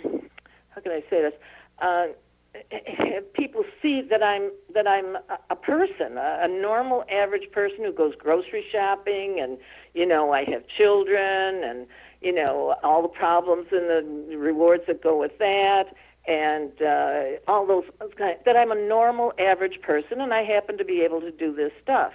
[0.70, 1.34] how can I say this?
[1.80, 2.06] Uh,
[3.34, 5.16] people see that I'm that I'm
[5.50, 9.58] a, person, a, a normal average person who goes grocery shopping, and
[9.94, 11.86] you know I have children, and
[12.20, 15.94] you know all the problems and the rewards that go with that,
[16.26, 17.84] and uh, all those
[18.16, 21.30] kind of, that I'm a normal average person, and I happen to be able to
[21.30, 22.12] do this stuff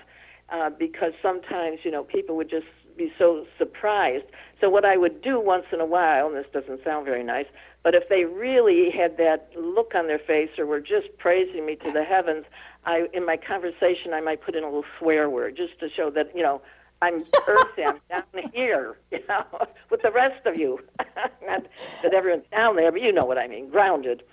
[0.50, 4.26] uh, because sometimes you know people would just be so surprised.
[4.62, 7.48] So what I would do once in a while, and this doesn't sound very nice,
[7.84, 11.76] but if they really had that look on their face or were just praising me
[11.76, 12.46] to the heavens,
[12.86, 16.10] I in my conversation I might put in a little swear word just to show
[16.12, 16.62] that you know
[17.02, 19.46] I'm earthy, I'm down here, you know,
[19.92, 20.80] with the rest of you.
[21.46, 21.66] Not
[22.04, 24.24] that everyone's down there, but you know what I mean, grounded.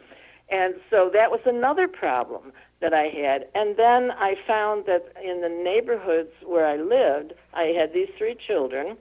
[0.50, 2.52] And so that was another problem
[2.82, 3.46] that I had.
[3.54, 8.34] And then I found that in the neighborhoods where I lived, I had these three
[8.34, 8.98] children,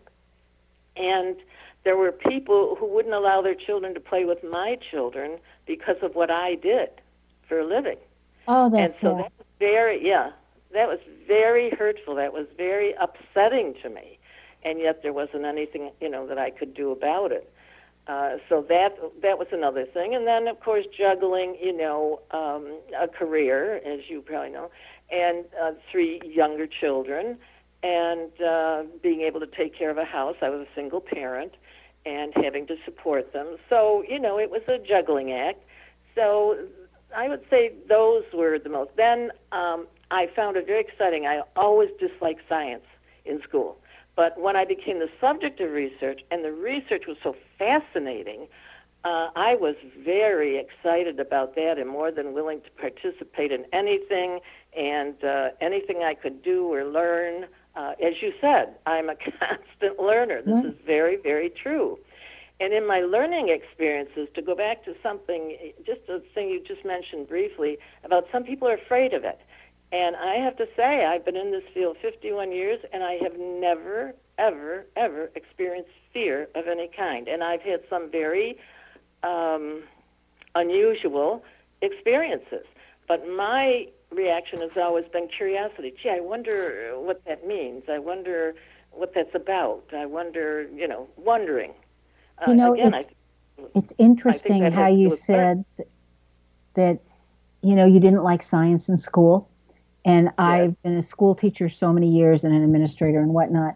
[0.96, 1.36] and
[1.84, 6.16] there were people who wouldn't allow their children to play with my children because of
[6.16, 6.90] what I did
[7.48, 7.98] for a living.
[8.48, 9.26] Oh, that's and so sad.
[9.26, 10.32] that was very yeah,
[10.74, 12.16] that was very hurtful.
[12.16, 14.20] That was very upsetting to me,
[14.64, 17.52] and yet there wasn't anything you know that I could do about it.
[18.08, 22.80] Uh, so that that was another thing, and then of course juggling, you know, um,
[23.00, 24.72] a career, as you probably know,
[25.12, 27.38] and uh, three younger children,
[27.84, 30.36] and uh, being able to take care of a house.
[30.42, 31.54] I was a single parent,
[32.06, 33.58] and having to support them.
[33.70, 35.60] So you know, it was a juggling act.
[36.16, 36.58] So
[37.16, 38.92] I would say those were the most.
[38.98, 41.28] Then um, I found it very exciting.
[41.28, 42.84] I always disliked science
[43.26, 43.78] in school.
[44.16, 48.48] But when I became the subject of research, and the research was so fascinating,
[49.04, 54.40] uh, I was very excited about that and more than willing to participate in anything
[54.78, 57.46] and uh, anything I could do or learn.
[57.76, 60.42] Uh, as you said, I'm a constant learner.
[60.42, 62.00] This is very, very true.
[62.60, 66.86] And in my learning experiences, to go back to something, just a thing you just
[66.86, 69.40] mentioned briefly about some people are afraid of it.
[69.92, 73.34] And I have to say, I've been in this field 51 years, and I have
[73.38, 77.28] never, ever, ever experienced fear of any kind.
[77.28, 78.58] And I've had some very
[79.24, 79.84] um,
[80.56, 81.44] unusual
[81.82, 82.66] experiences.
[83.08, 85.94] But my reaction has always been curiosity.
[86.02, 87.84] Gee, I wonder what that means.
[87.90, 88.56] I wonder
[88.92, 89.84] what that's about.
[89.94, 91.74] I wonder, you know, wondering.
[92.40, 93.08] Uh, You know, again, it's,
[93.58, 95.88] I, it's interesting how has to do you said that,
[96.74, 97.00] that,
[97.62, 99.50] you know, you didn't like science in school.
[100.04, 103.76] And I've been a school teacher so many years and an administrator and whatnot.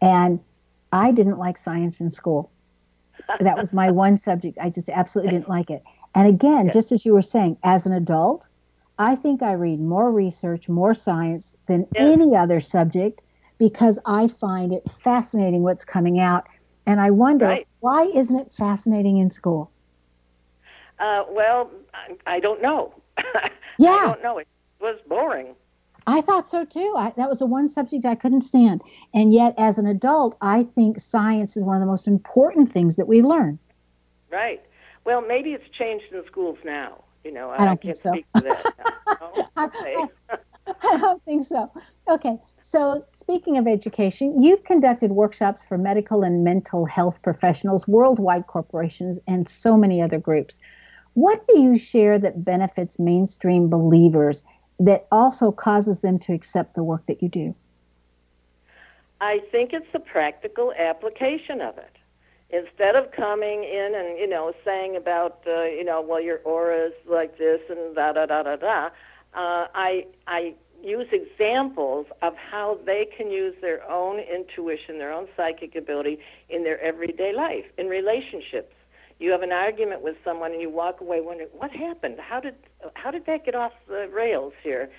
[0.00, 0.40] And
[0.92, 2.50] I didn't like science in school.
[3.40, 4.58] that was my one subject.
[4.60, 5.82] I just absolutely didn't like it.
[6.14, 8.46] And again, just as you were saying, as an adult,
[8.98, 13.22] I think I read more research, more science than any other subject
[13.58, 16.46] because I find it fascinating what's coming out.
[16.86, 17.68] And I wonder Right.
[17.80, 19.72] why isn't it fascinating in school?
[20.98, 22.94] uh, well, I, I don't know.
[23.78, 23.90] Yeah.
[23.90, 24.38] I don't know.
[24.38, 24.48] It
[24.80, 25.54] was boring.
[26.06, 26.94] I thought so too.
[26.96, 28.82] I, that was the one subject I couldn't stand.
[29.12, 32.96] And yet, as an adult, I think science is one of the most important things
[32.96, 33.58] that we learn.
[34.30, 34.62] Right.
[35.04, 37.04] Well, maybe it's changed in schools now.
[37.24, 38.40] You know, I don't can't think so.
[38.40, 39.48] No?
[39.58, 39.96] Okay.
[40.82, 41.70] I don't think so.
[42.08, 42.36] Okay.
[42.60, 49.18] So, speaking of education, you've conducted workshops for medical and mental health professionals, worldwide corporations,
[49.26, 50.58] and so many other groups.
[51.14, 54.44] What do you share that benefits mainstream believers
[54.78, 57.54] that also causes them to accept the work that you do?
[59.20, 61.96] I think it's the practical application of it.
[62.50, 66.86] Instead of coming in and you know saying about uh, you know well your aura
[66.86, 68.86] is like this and da da da da da,
[69.34, 75.26] uh, I I use examples of how they can use their own intuition, their own
[75.36, 76.18] psychic ability
[76.48, 78.72] in their everyday life, in relationships.
[79.18, 82.18] You have an argument with someone and you walk away wondering what happened.
[82.20, 82.54] How did
[82.94, 84.90] how did that get off the rails here?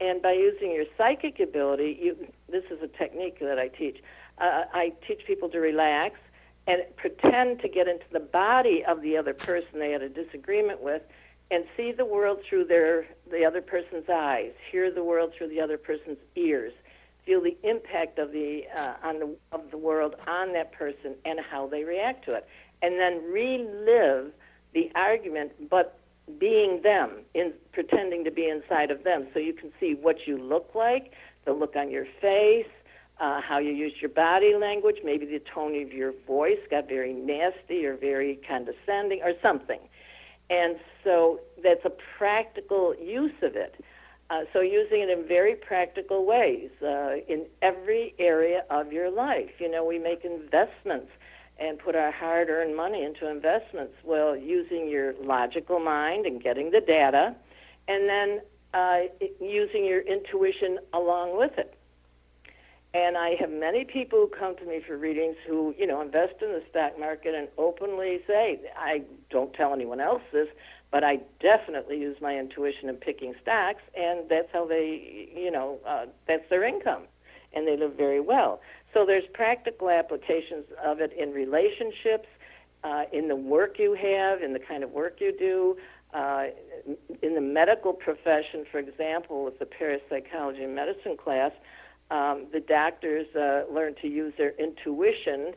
[0.00, 2.16] And by using your psychic ability, you
[2.48, 4.02] this is a technique that I teach.
[4.38, 6.18] Uh, I teach people to relax
[6.66, 10.80] and pretend to get into the body of the other person they had a disagreement
[10.80, 11.02] with
[11.50, 15.60] and see the world through their the other person's eyes, hear the world through the
[15.60, 16.72] other person's ears,
[17.24, 21.38] feel the impact of the uh, on the of the world on that person and
[21.40, 22.46] how they react to it,
[22.84, 24.30] and then relive
[24.74, 25.98] the argument, but
[26.38, 30.36] being them, in pretending to be inside of them, so you can see what you
[30.36, 31.12] look like,
[31.46, 32.66] the look on your face,
[33.20, 37.14] uh, how you use your body language, maybe the tone of your voice got very
[37.14, 39.80] nasty or very condescending or something.
[40.50, 43.82] And so that's a practical use of it.
[44.28, 49.52] Uh, so using it in very practical ways uh, in every area of your life.
[49.58, 51.10] You know, we make investments
[51.58, 53.94] and put our hard-earned money into investments.
[54.02, 57.34] Well, using your logical mind and getting the data,
[57.86, 58.40] and then
[58.72, 59.00] uh,
[59.40, 61.76] using your intuition along with it.
[62.92, 66.34] And I have many people who come to me for readings who, you know, invest
[66.42, 70.48] in the stock market and openly say, I don't tell anyone else this,
[70.92, 75.80] but I definitely use my intuition in picking stocks, and that's how they, you know,
[75.84, 77.02] uh, that's their income,
[77.52, 78.60] and they live very well.
[78.94, 82.28] So there's practical applications of it in relationships,
[82.84, 85.76] uh, in the work you have, in the kind of work you do.
[86.16, 86.46] Uh,
[87.22, 91.50] in the medical profession, for example, with the parapsychology and medicine class,
[92.12, 95.54] um, the doctors uh, learn to use their intuition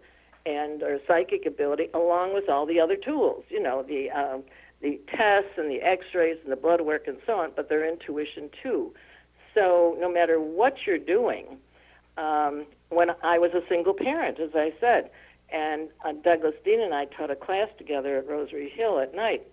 [0.48, 3.44] and or psychic ability along with all the other tools.
[3.50, 4.44] You know, the um,
[4.82, 8.50] the tests and the X-rays and the blood work and so on, but their intuition
[8.64, 8.94] too.
[9.54, 11.58] So no matter what you're doing,
[12.18, 15.10] um, when I was a single parent, as I said,
[15.50, 19.46] and uh, Douglas Dean and I taught a class together at Rosary Hill at night,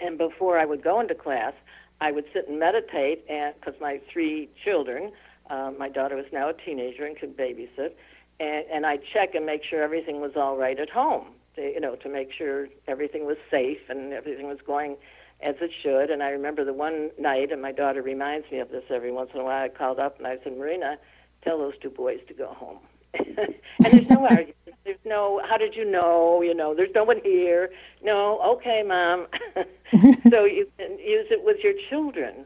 [0.00, 1.54] and before I would go into class,
[2.00, 5.12] I would sit and meditate, and because my three children
[5.50, 7.92] um, my daughter was now a teenager and could babysit,
[8.40, 11.28] and, and I'd check and make sure everything was all right at home.
[11.54, 14.96] To, you know, to make sure everything was safe and everything was going
[15.40, 16.10] as it should.
[16.10, 19.30] And I remember the one night, and my daughter reminds me of this every once
[19.32, 19.64] in a while.
[19.64, 20.98] I called up and I said, Marina,
[21.46, 22.78] tell those two boys to go home.
[23.14, 24.56] and there's no argument.
[24.84, 26.42] There's no, how did you know?
[26.42, 27.70] You know, there's no one here.
[28.02, 29.26] No, okay, mom.
[30.30, 32.44] so you can use it with your children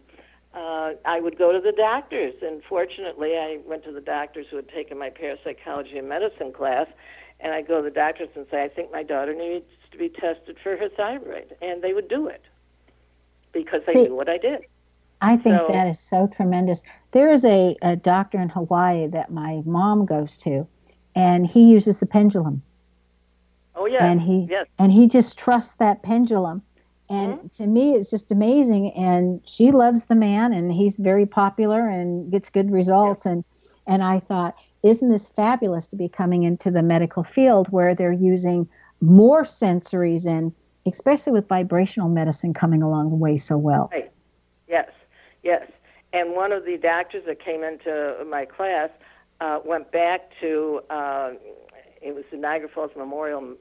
[0.54, 2.34] uh, I would go to the doctors.
[2.42, 6.86] And fortunately, I went to the doctors who had taken my parapsychology and medicine class.
[7.38, 10.08] And I'd go to the doctors and say, I think my daughter needs to be
[10.08, 11.56] tested for her thyroid.
[11.62, 12.42] And they would do it
[13.52, 14.60] because they See, knew what I did.
[15.22, 16.82] I think so, that is so tremendous.
[17.12, 20.66] There is a, a doctor in Hawaii that my mom goes to,
[21.14, 22.62] and he uses the pendulum.
[23.74, 24.66] Oh yeah, and he yes.
[24.78, 26.62] and he just trusts that pendulum,
[27.08, 27.48] and mm-hmm.
[27.48, 28.92] to me, it's just amazing.
[28.92, 33.26] And she loves the man, and he's very popular and gets good results.
[33.26, 33.44] And
[33.86, 38.12] and I thought, isn't this fabulous to be coming into the medical field where they're
[38.12, 38.68] using
[39.00, 40.52] more sensories and
[40.86, 43.90] especially with vibrational medicine coming along the way so well.
[43.92, 44.10] Right.
[44.68, 44.88] Yes,
[45.42, 45.66] yes.
[46.12, 48.90] And one of the doctors that came into my class
[49.40, 51.30] uh, went back to uh,
[52.02, 53.56] it was the Niagara Falls Memorial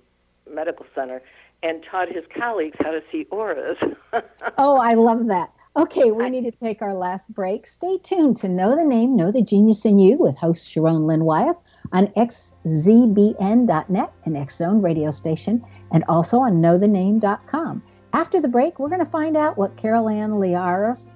[0.49, 1.21] Medical Center
[1.61, 3.77] and taught his colleagues how to see auras.
[4.57, 5.51] oh, I love that.
[5.75, 7.67] Okay, we need to take our last break.
[7.67, 11.25] Stay tuned to Know the Name, Know the Genius in You with host Sharon Lynn
[11.25, 11.57] Wyeth
[11.91, 17.83] on xzbn.net, an X Zone radio station, and also on knowthename.com.
[18.11, 21.07] After the break, we're going to find out what Carol Ann Liaros'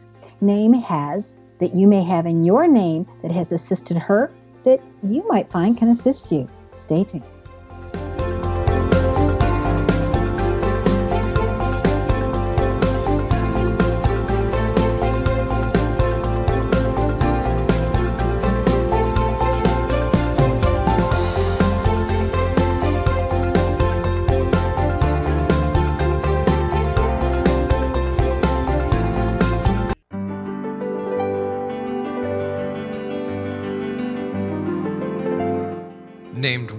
[0.43, 4.31] name has that you may have in your name that has assisted her
[4.63, 6.47] that you might find can assist you.
[6.75, 7.23] Stay tuned.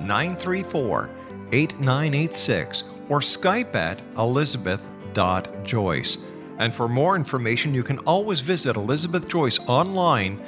[0.00, 1.10] 934
[1.52, 6.18] 8986 or Skype at elizabeth.joyce.
[6.58, 10.40] And for more information, you can always visit Elizabeth Joyce online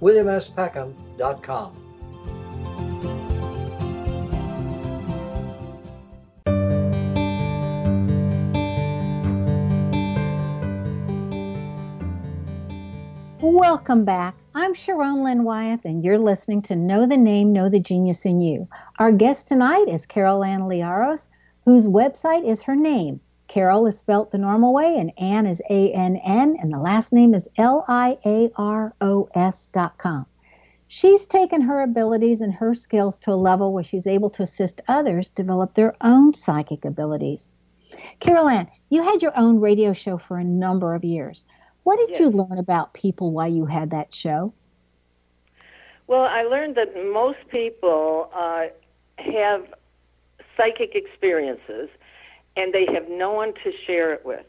[0.00, 1.82] www.williamspeckham.com.
[13.40, 14.36] Welcome back.
[14.54, 18.40] I'm Sharon Lynn Wyeth, and you're listening to Know the Name, Know the Genius in
[18.40, 18.68] You.
[18.98, 21.28] Our guest tonight is Carol Ann Liaros,
[21.64, 23.20] whose website is her name.
[23.48, 27.12] Carol is spelt the normal way, and Ann is A N N, and the last
[27.12, 30.26] name is L I A R O S dot com.
[30.88, 34.80] She's taken her abilities and her skills to a level where she's able to assist
[34.88, 37.50] others develop their own psychic abilities.
[38.20, 41.44] Carol Ann, you had your own radio show for a number of years.
[41.82, 42.20] What did yes.
[42.20, 44.52] you learn about people while you had that show?
[46.06, 48.66] Well, I learned that most people uh,
[49.18, 49.66] have
[50.56, 51.88] psychic experiences
[52.56, 54.46] and they have no one to share it with.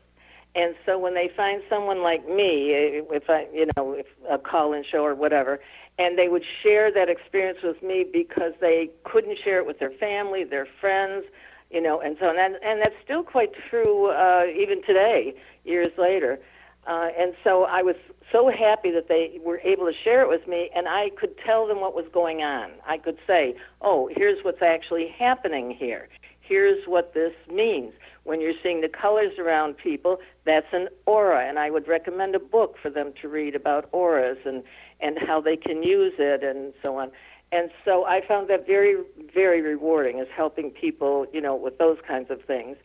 [0.56, 4.84] And so when they find someone like me, if I, you know, if a call-in
[4.90, 5.60] show or whatever,
[6.00, 9.92] and they would share that experience with me because they couldn't share it with their
[9.92, 11.26] family, their friends,
[11.70, 12.40] you know, and so on.
[12.40, 16.40] And, and that's still quite true uh, even today, years later.
[16.88, 17.96] Uh, and so I was
[18.32, 21.68] so happy that they were able to share it with me, and I could tell
[21.68, 22.72] them what was going on.
[22.88, 26.08] I could say, oh, here's what's actually happening here.
[26.48, 27.94] Here's what this means.
[28.24, 32.40] When you're seeing the colors around people, that's an aura, and I would recommend a
[32.40, 34.64] book for them to read about auras and,
[35.00, 37.12] and how they can use it and so on.
[37.52, 38.96] And so I found that very,
[39.34, 42.78] very rewarding as helping people, you know, with those kinds of things.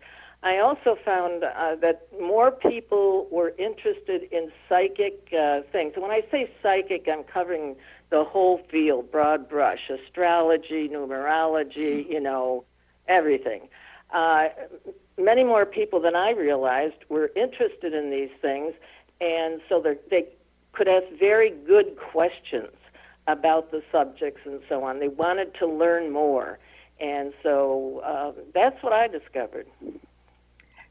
[0.44, 5.94] I also found uh, that more people were interested in psychic uh, things.
[5.96, 7.76] When I say psychic, I'm covering
[8.10, 12.64] the whole field, broad brush, astrology, numerology, you know,
[13.08, 13.68] everything.
[14.12, 14.48] Uh,
[15.18, 18.74] many more people than I realized were interested in these things,
[19.20, 20.26] and so they
[20.72, 22.74] could ask very good questions
[23.26, 24.98] about the subjects and so on.
[24.98, 26.58] They wanted to learn more,
[27.00, 29.66] and so uh, that's what I discovered.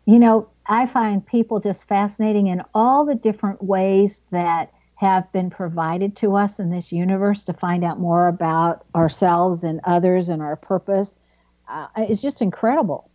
[0.06, 5.50] You know, I find people just fascinating in all the different ways that have been
[5.50, 10.42] provided to us in this universe to find out more about ourselves and others and
[10.42, 11.18] our purpose.
[11.72, 13.10] Uh, it's just incredible.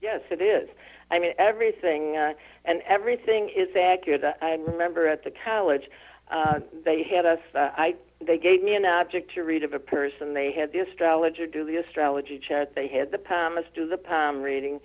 [0.00, 0.68] Yes, it is.
[1.10, 2.32] I mean, everything, uh,
[2.64, 4.24] and everything is accurate.
[4.40, 5.82] I remember at the college,
[6.30, 7.40] uh, they had us.
[7.54, 10.34] Uh, I they gave me an object to read of a person.
[10.34, 12.74] They had the astrologer do the astrology chart.
[12.74, 14.80] They had the palmist do the palm reading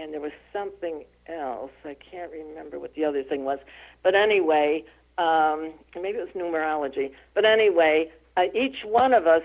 [0.00, 1.70] and there was something else.
[1.84, 3.58] I can't remember what the other thing was.
[4.02, 4.84] But anyway,
[5.18, 7.12] um, maybe it was numerology.
[7.34, 9.42] But anyway, uh, each one of us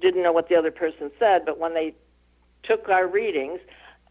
[0.00, 1.94] didn't know what the other person said, but when they
[2.62, 3.60] took our readings,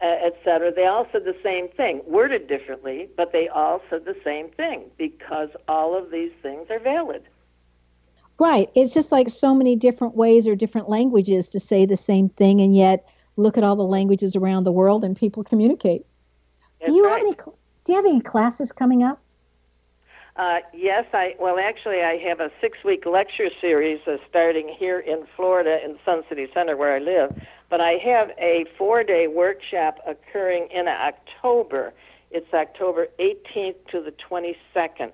[0.02, 4.16] uh, etc., they all said the same thing, worded differently, but they all said the
[4.24, 7.22] same thing because all of these things are valid.
[8.38, 8.70] Right.
[8.74, 12.62] It's just like so many different ways or different languages to say the same thing,
[12.62, 16.06] and yet look at all the languages around the world and people communicate.
[16.80, 17.18] That's do you right.
[17.18, 17.34] have any?
[17.84, 19.20] Do you have any classes coming up?
[20.36, 25.26] Uh, yes, I well actually I have a six-week lecture series uh, starting here in
[25.36, 27.38] Florida in Sun City Center where I live.
[27.70, 31.94] But I have a four-day workshop occurring in October.
[32.32, 35.12] It's October 18th to the 22nd,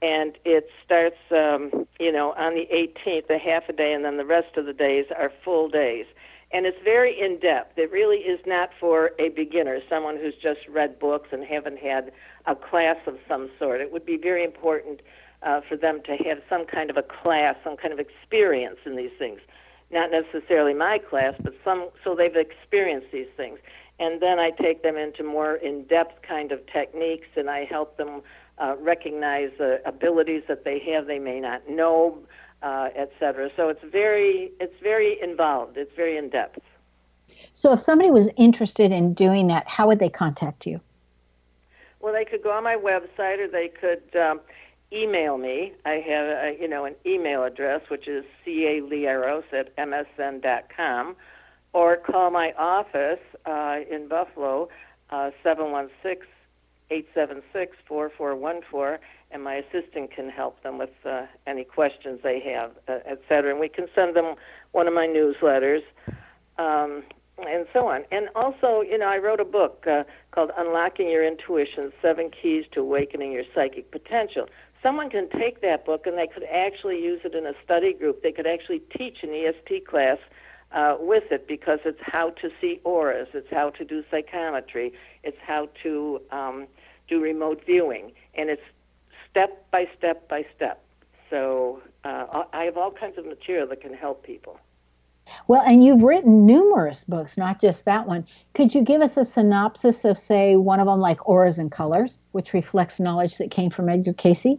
[0.00, 4.16] and it starts um, you know on the 18th, a half a day, and then
[4.18, 6.06] the rest of the days are full days.
[6.52, 7.76] And it's very in depth.
[7.76, 12.12] It really is not for a beginner, someone who's just read books and haven't had
[12.46, 13.80] a class of some sort.
[13.80, 15.00] It would be very important
[15.42, 18.96] uh, for them to have some kind of a class, some kind of experience in
[18.96, 19.40] these things.
[19.90, 23.58] Not necessarily my class, but some so they've experienced these things.
[23.98, 28.22] And then I take them into more in-depth kind of techniques, and I help them
[28.58, 32.18] uh, recognize uh, abilities that they have they may not know,
[32.62, 33.50] uh, et cetera.
[33.56, 35.76] So it's very it's very involved.
[35.76, 36.60] It's very in depth.
[37.52, 40.80] So if somebody was interested in doing that, how would they contact you?
[42.00, 44.40] Well, they could go on my website or they could um,
[44.92, 45.72] email me.
[45.84, 51.16] I have, a, you know, an email address which is calearos at msn.com,
[51.72, 54.68] or call my office uh, in Buffalo,
[55.10, 56.26] uh, 716
[56.90, 58.98] 876 4414,
[59.30, 63.52] and my assistant can help them with uh, any questions they have, uh, et cetera.
[63.52, 64.34] And we can send them
[64.72, 65.82] one of my newsletters.
[66.58, 67.04] Um,
[67.38, 68.02] and so on.
[68.10, 72.64] And also, you know, I wrote a book uh, called Unlocking Your Intuition Seven Keys
[72.72, 74.46] to Awakening Your Psychic Potential.
[74.82, 78.22] Someone can take that book and they could actually use it in a study group.
[78.22, 80.18] They could actually teach an ESP class
[80.72, 85.36] uh, with it because it's how to see auras, it's how to do psychometry, it's
[85.44, 86.66] how to um,
[87.08, 88.62] do remote viewing, and it's
[89.30, 90.82] step by step by step.
[91.28, 94.58] So uh, I have all kinds of material that can help people.
[95.46, 98.26] Well, and you've written numerous books, not just that one.
[98.54, 102.18] Could you give us a synopsis of, say, one of them, like Auras and Colors,
[102.32, 104.58] which reflects knowledge that came from Edgar Cayce?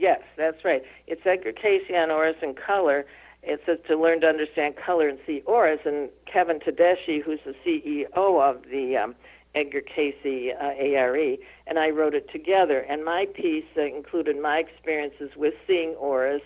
[0.00, 0.82] Yes, that's right.
[1.06, 3.04] It's Edgar Cayce on auras and color.
[3.42, 5.80] It says to learn to understand color and see auras.
[5.84, 9.14] And Kevin Todeschi, who's the CEO of the um,
[9.54, 11.36] Edgar Cayce uh, ARE,
[11.66, 12.80] and I wrote it together.
[12.80, 16.40] And my piece uh, included my experiences with seeing auras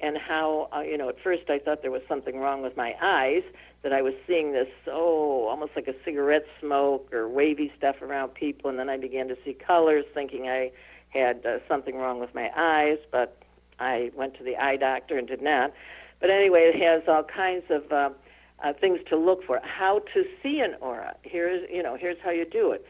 [0.00, 2.94] and how, uh, you know, at first I thought there was something wrong with my
[3.00, 3.44] eyes,
[3.84, 8.34] that I was seeing this, oh, almost like a cigarette smoke or wavy stuff around
[8.34, 8.68] people.
[8.68, 10.72] And then I began to see colors, thinking I
[11.10, 13.42] had uh, something wrong with my eyes, but
[13.78, 15.72] I went to the eye doctor and did not.
[16.20, 18.10] But anyway, it has all kinds of uh,
[18.62, 19.60] uh, things to look for.
[19.62, 21.16] How to see an aura.
[21.22, 22.86] Here's, you know, here's how you do it.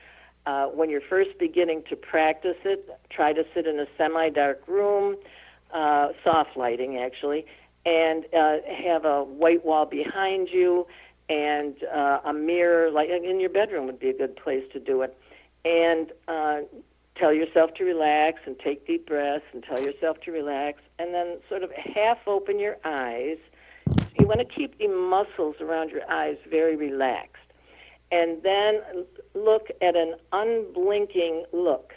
[0.46, 5.16] Uh, when you're first beginning to practice it, try to sit in a semi-dark room,
[5.74, 7.44] uh, soft lighting actually,
[7.84, 10.86] and uh, have a white wall behind you
[11.28, 15.02] and uh, a mirror, like in your bedroom would be a good place to do
[15.02, 15.16] it.
[15.64, 16.60] And uh,
[17.18, 21.38] tell yourself to relax and take deep breaths and tell yourself to relax and then
[21.48, 23.38] sort of half open your eyes.
[24.18, 27.42] You want to keep the muscles around your eyes very relaxed.
[28.10, 28.80] And then
[29.34, 31.92] look at an unblinking look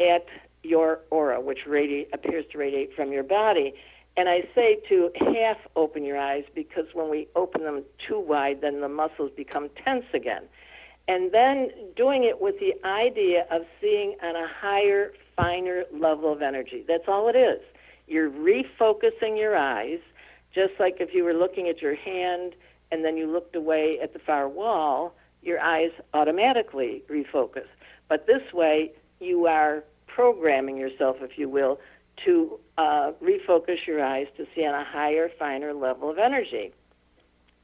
[0.00, 0.26] at
[0.62, 3.74] your aura, which radi- appears to radiate from your body.
[4.16, 8.60] And I say to half open your eyes because when we open them too wide,
[8.60, 10.44] then the muscles become tense again.
[11.08, 16.42] And then doing it with the idea of seeing on a higher, finer level of
[16.42, 16.84] energy.
[16.86, 17.60] That's all it is.
[18.06, 20.00] You're refocusing your eyes,
[20.54, 22.54] just like if you were looking at your hand
[22.92, 27.66] and then you looked away at the far wall, your eyes automatically refocus.
[28.08, 31.78] But this way, you are programming yourself, if you will,
[32.24, 36.72] to uh, refocus your eyes to see on a higher, finer level of energy.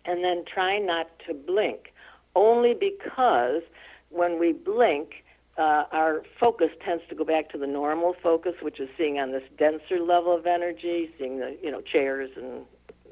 [0.05, 1.94] And then try not to blink,
[2.35, 3.63] only because
[4.11, 5.25] when we blink,
[5.57, 9.33] uh, our focus tends to go back to the normal focus, which is seeing on
[9.33, 12.65] this denser level of energy, seeing the you know chairs and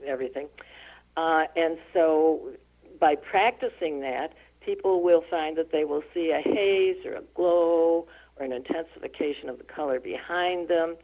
[0.06, 0.48] everything.
[1.16, 2.50] Uh, and so,
[2.98, 4.32] by practicing that,
[4.64, 8.06] people will find that they will see a haze or a glow
[8.36, 10.96] or an intensification of the color behind them.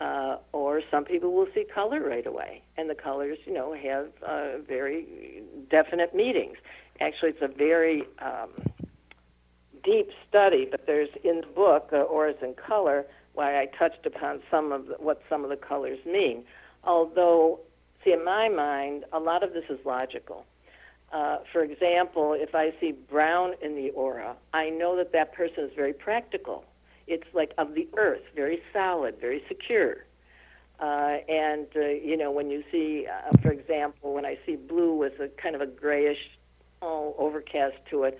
[0.00, 4.08] Uh, or some people will see color right away, and the colors, you know, have
[4.26, 6.56] uh, very definite meanings.
[7.00, 8.50] Actually, it's a very um,
[9.84, 14.40] deep study, but there's in the book, uh, Auras in Color, why I touched upon
[14.50, 16.44] some of the, what some of the colors mean.
[16.84, 17.60] Although,
[18.04, 20.44] see, in my mind, a lot of this is logical.
[21.12, 25.64] Uh, for example, if I see brown in the aura, I know that that person
[25.64, 26.64] is very practical.
[27.06, 30.04] It's like of the earth, very solid, very secure.
[30.80, 34.94] Uh, and uh, you know, when you see, uh, for example, when I see blue
[34.94, 36.30] with a kind of a grayish
[36.82, 38.18] oh, overcast to it.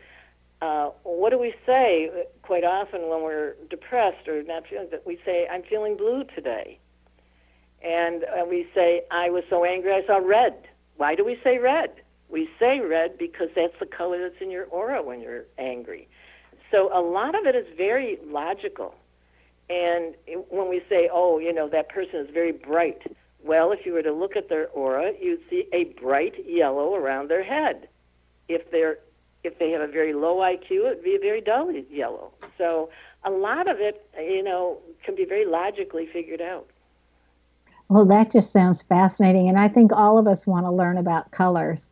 [0.63, 2.09] Uh, what do we say
[2.43, 6.79] quite often when we're depressed or not feeling that we say i'm feeling blue today.
[7.83, 10.55] And uh, we say i was so angry i saw red.
[10.97, 11.91] Why do we say red?
[12.29, 16.09] We say red because that's the color that's in your aura when you're angry.
[16.71, 18.95] So a lot of it is very logical.
[19.69, 20.15] And
[20.49, 23.03] when we say oh you know that person is very bright
[23.45, 27.29] well if you were to look at their aura you'd see a bright yellow around
[27.29, 27.89] their head
[28.55, 28.99] if they're
[29.45, 32.33] if they have a very low IQ, it'd be a very dull yellow.
[32.59, 32.91] So
[33.25, 36.69] a lot of it, you know, can be very logically figured out.
[37.89, 41.31] Well, that just sounds fascinating, and I think all of us want to learn about
[41.31, 41.89] colors.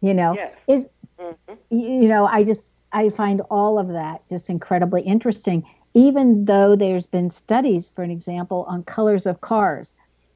[0.00, 0.54] You know, yes.
[0.66, 0.88] is
[1.18, 1.54] mm-hmm.
[1.70, 5.64] you know, I just I find all of that just incredibly interesting.
[5.94, 9.94] Even though there's been studies, for an example, on colors of cars,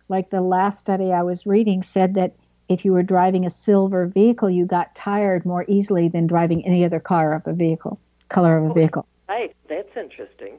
[0.09, 2.35] like the last study I was reading said that
[2.69, 6.85] if you were driving a silver vehicle, you got tired more easily than driving any
[6.85, 9.07] other car of a vehicle, color of a vehicle.
[9.29, 10.59] Right, that's interesting.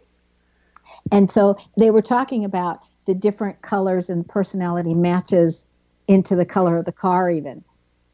[1.12, 5.66] And so they were talking about the different colors and personality matches
[6.08, 7.64] into the color of the car, even.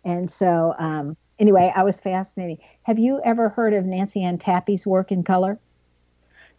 [0.04, 2.58] And so, um, anyway, I was fascinating.
[2.84, 5.60] Have you ever heard of Nancy Ann Tappe's work in color?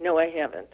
[0.01, 0.69] No, I haven't.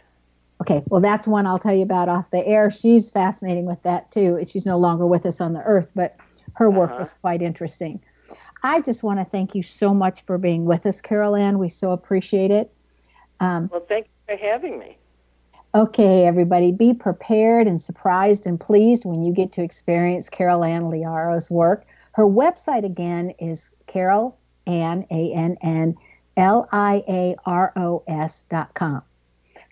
[0.61, 2.69] Okay, well, that's one I'll tell you about off the air.
[2.69, 4.43] She's fascinating with that too.
[4.47, 6.15] She's no longer with us on the earth, but
[6.55, 6.99] her work Uh-huh.
[6.99, 8.01] was quite interesting.
[8.63, 11.57] I just want to thank you so much for being with us, Carol Ann.
[11.57, 12.71] We so appreciate it.
[13.39, 14.97] Um, Well, thank you for having me.
[15.73, 20.83] Okay, everybody, be prepared and surprised and pleased when you get to experience Carol Ann
[20.83, 21.85] Liaros' work.
[22.11, 24.37] Her website again is Carol
[24.67, 25.95] Ann, A N N
[26.37, 29.01] L I A R O S dot com.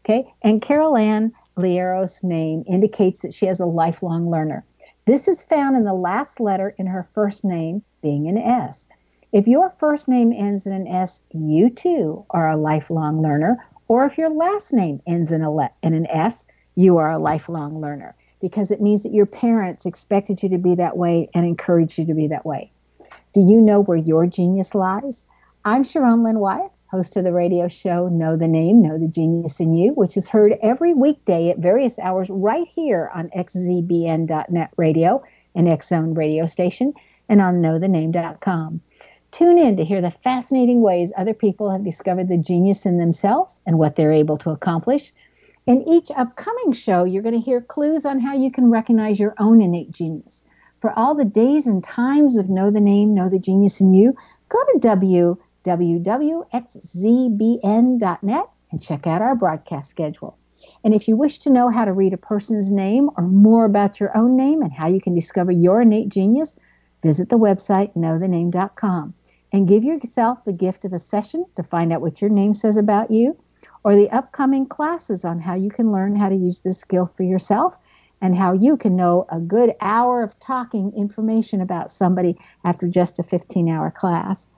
[0.05, 4.63] Okay, and Carol Ann Liaros' name indicates that she is a lifelong learner.
[5.09, 8.85] This is found in the last letter in her first name being an S.
[9.31, 13.57] If your first name ends in an S, you too are a lifelong learner.
[13.87, 16.45] Or if your last name ends in, a le- in an S,
[16.75, 20.75] you are a lifelong learner because it means that your parents expected you to be
[20.75, 22.71] that way and encouraged you to be that way.
[23.33, 25.25] Do you know where your genius lies?
[25.65, 29.59] I'm Sharon Lynn Wyeth, host of the radio show Know the Name, Know the Genius
[29.59, 35.23] in You, which is heard every weekday at various hours right here on xzbn.net radio,
[35.53, 36.93] and X Zone radio station,
[37.27, 38.81] and on knowthename.com.
[39.31, 43.59] Tune in to hear the fascinating ways other people have discovered the genius in themselves
[43.67, 45.13] and what they're able to accomplish.
[45.67, 49.35] In each upcoming show, you're going to hear clues on how you can recognize your
[49.37, 50.43] own innate genius.
[50.81, 54.15] For all the days and times of Know the Name, Know the Genius in You,
[54.47, 54.79] go to
[55.63, 56.49] www.xzbn.net
[58.71, 60.37] and check out our broadcast schedule.
[60.83, 63.99] And if you wish to know how to read a person's name or more about
[63.99, 66.57] your own name and how you can discover your innate genius,
[67.01, 69.13] visit the website knowthename.com
[69.51, 72.77] and give yourself the gift of a session to find out what your name says
[72.77, 73.37] about you
[73.83, 77.23] or the upcoming classes on how you can learn how to use this skill for
[77.23, 77.77] yourself
[78.21, 83.17] and how you can know a good hour of talking information about somebody after just
[83.19, 84.49] a 15 hour class.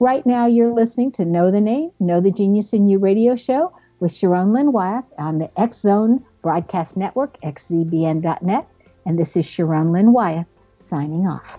[0.00, 3.72] Right now, you're listening to Know the Name, Know the Genius in You radio show
[4.00, 8.68] with Sharon Lynn Wyeth on the X Zone Broadcast Network, xzbn.net.
[9.06, 10.46] And this is Sharon Lynn Wyeth
[10.82, 11.58] signing off.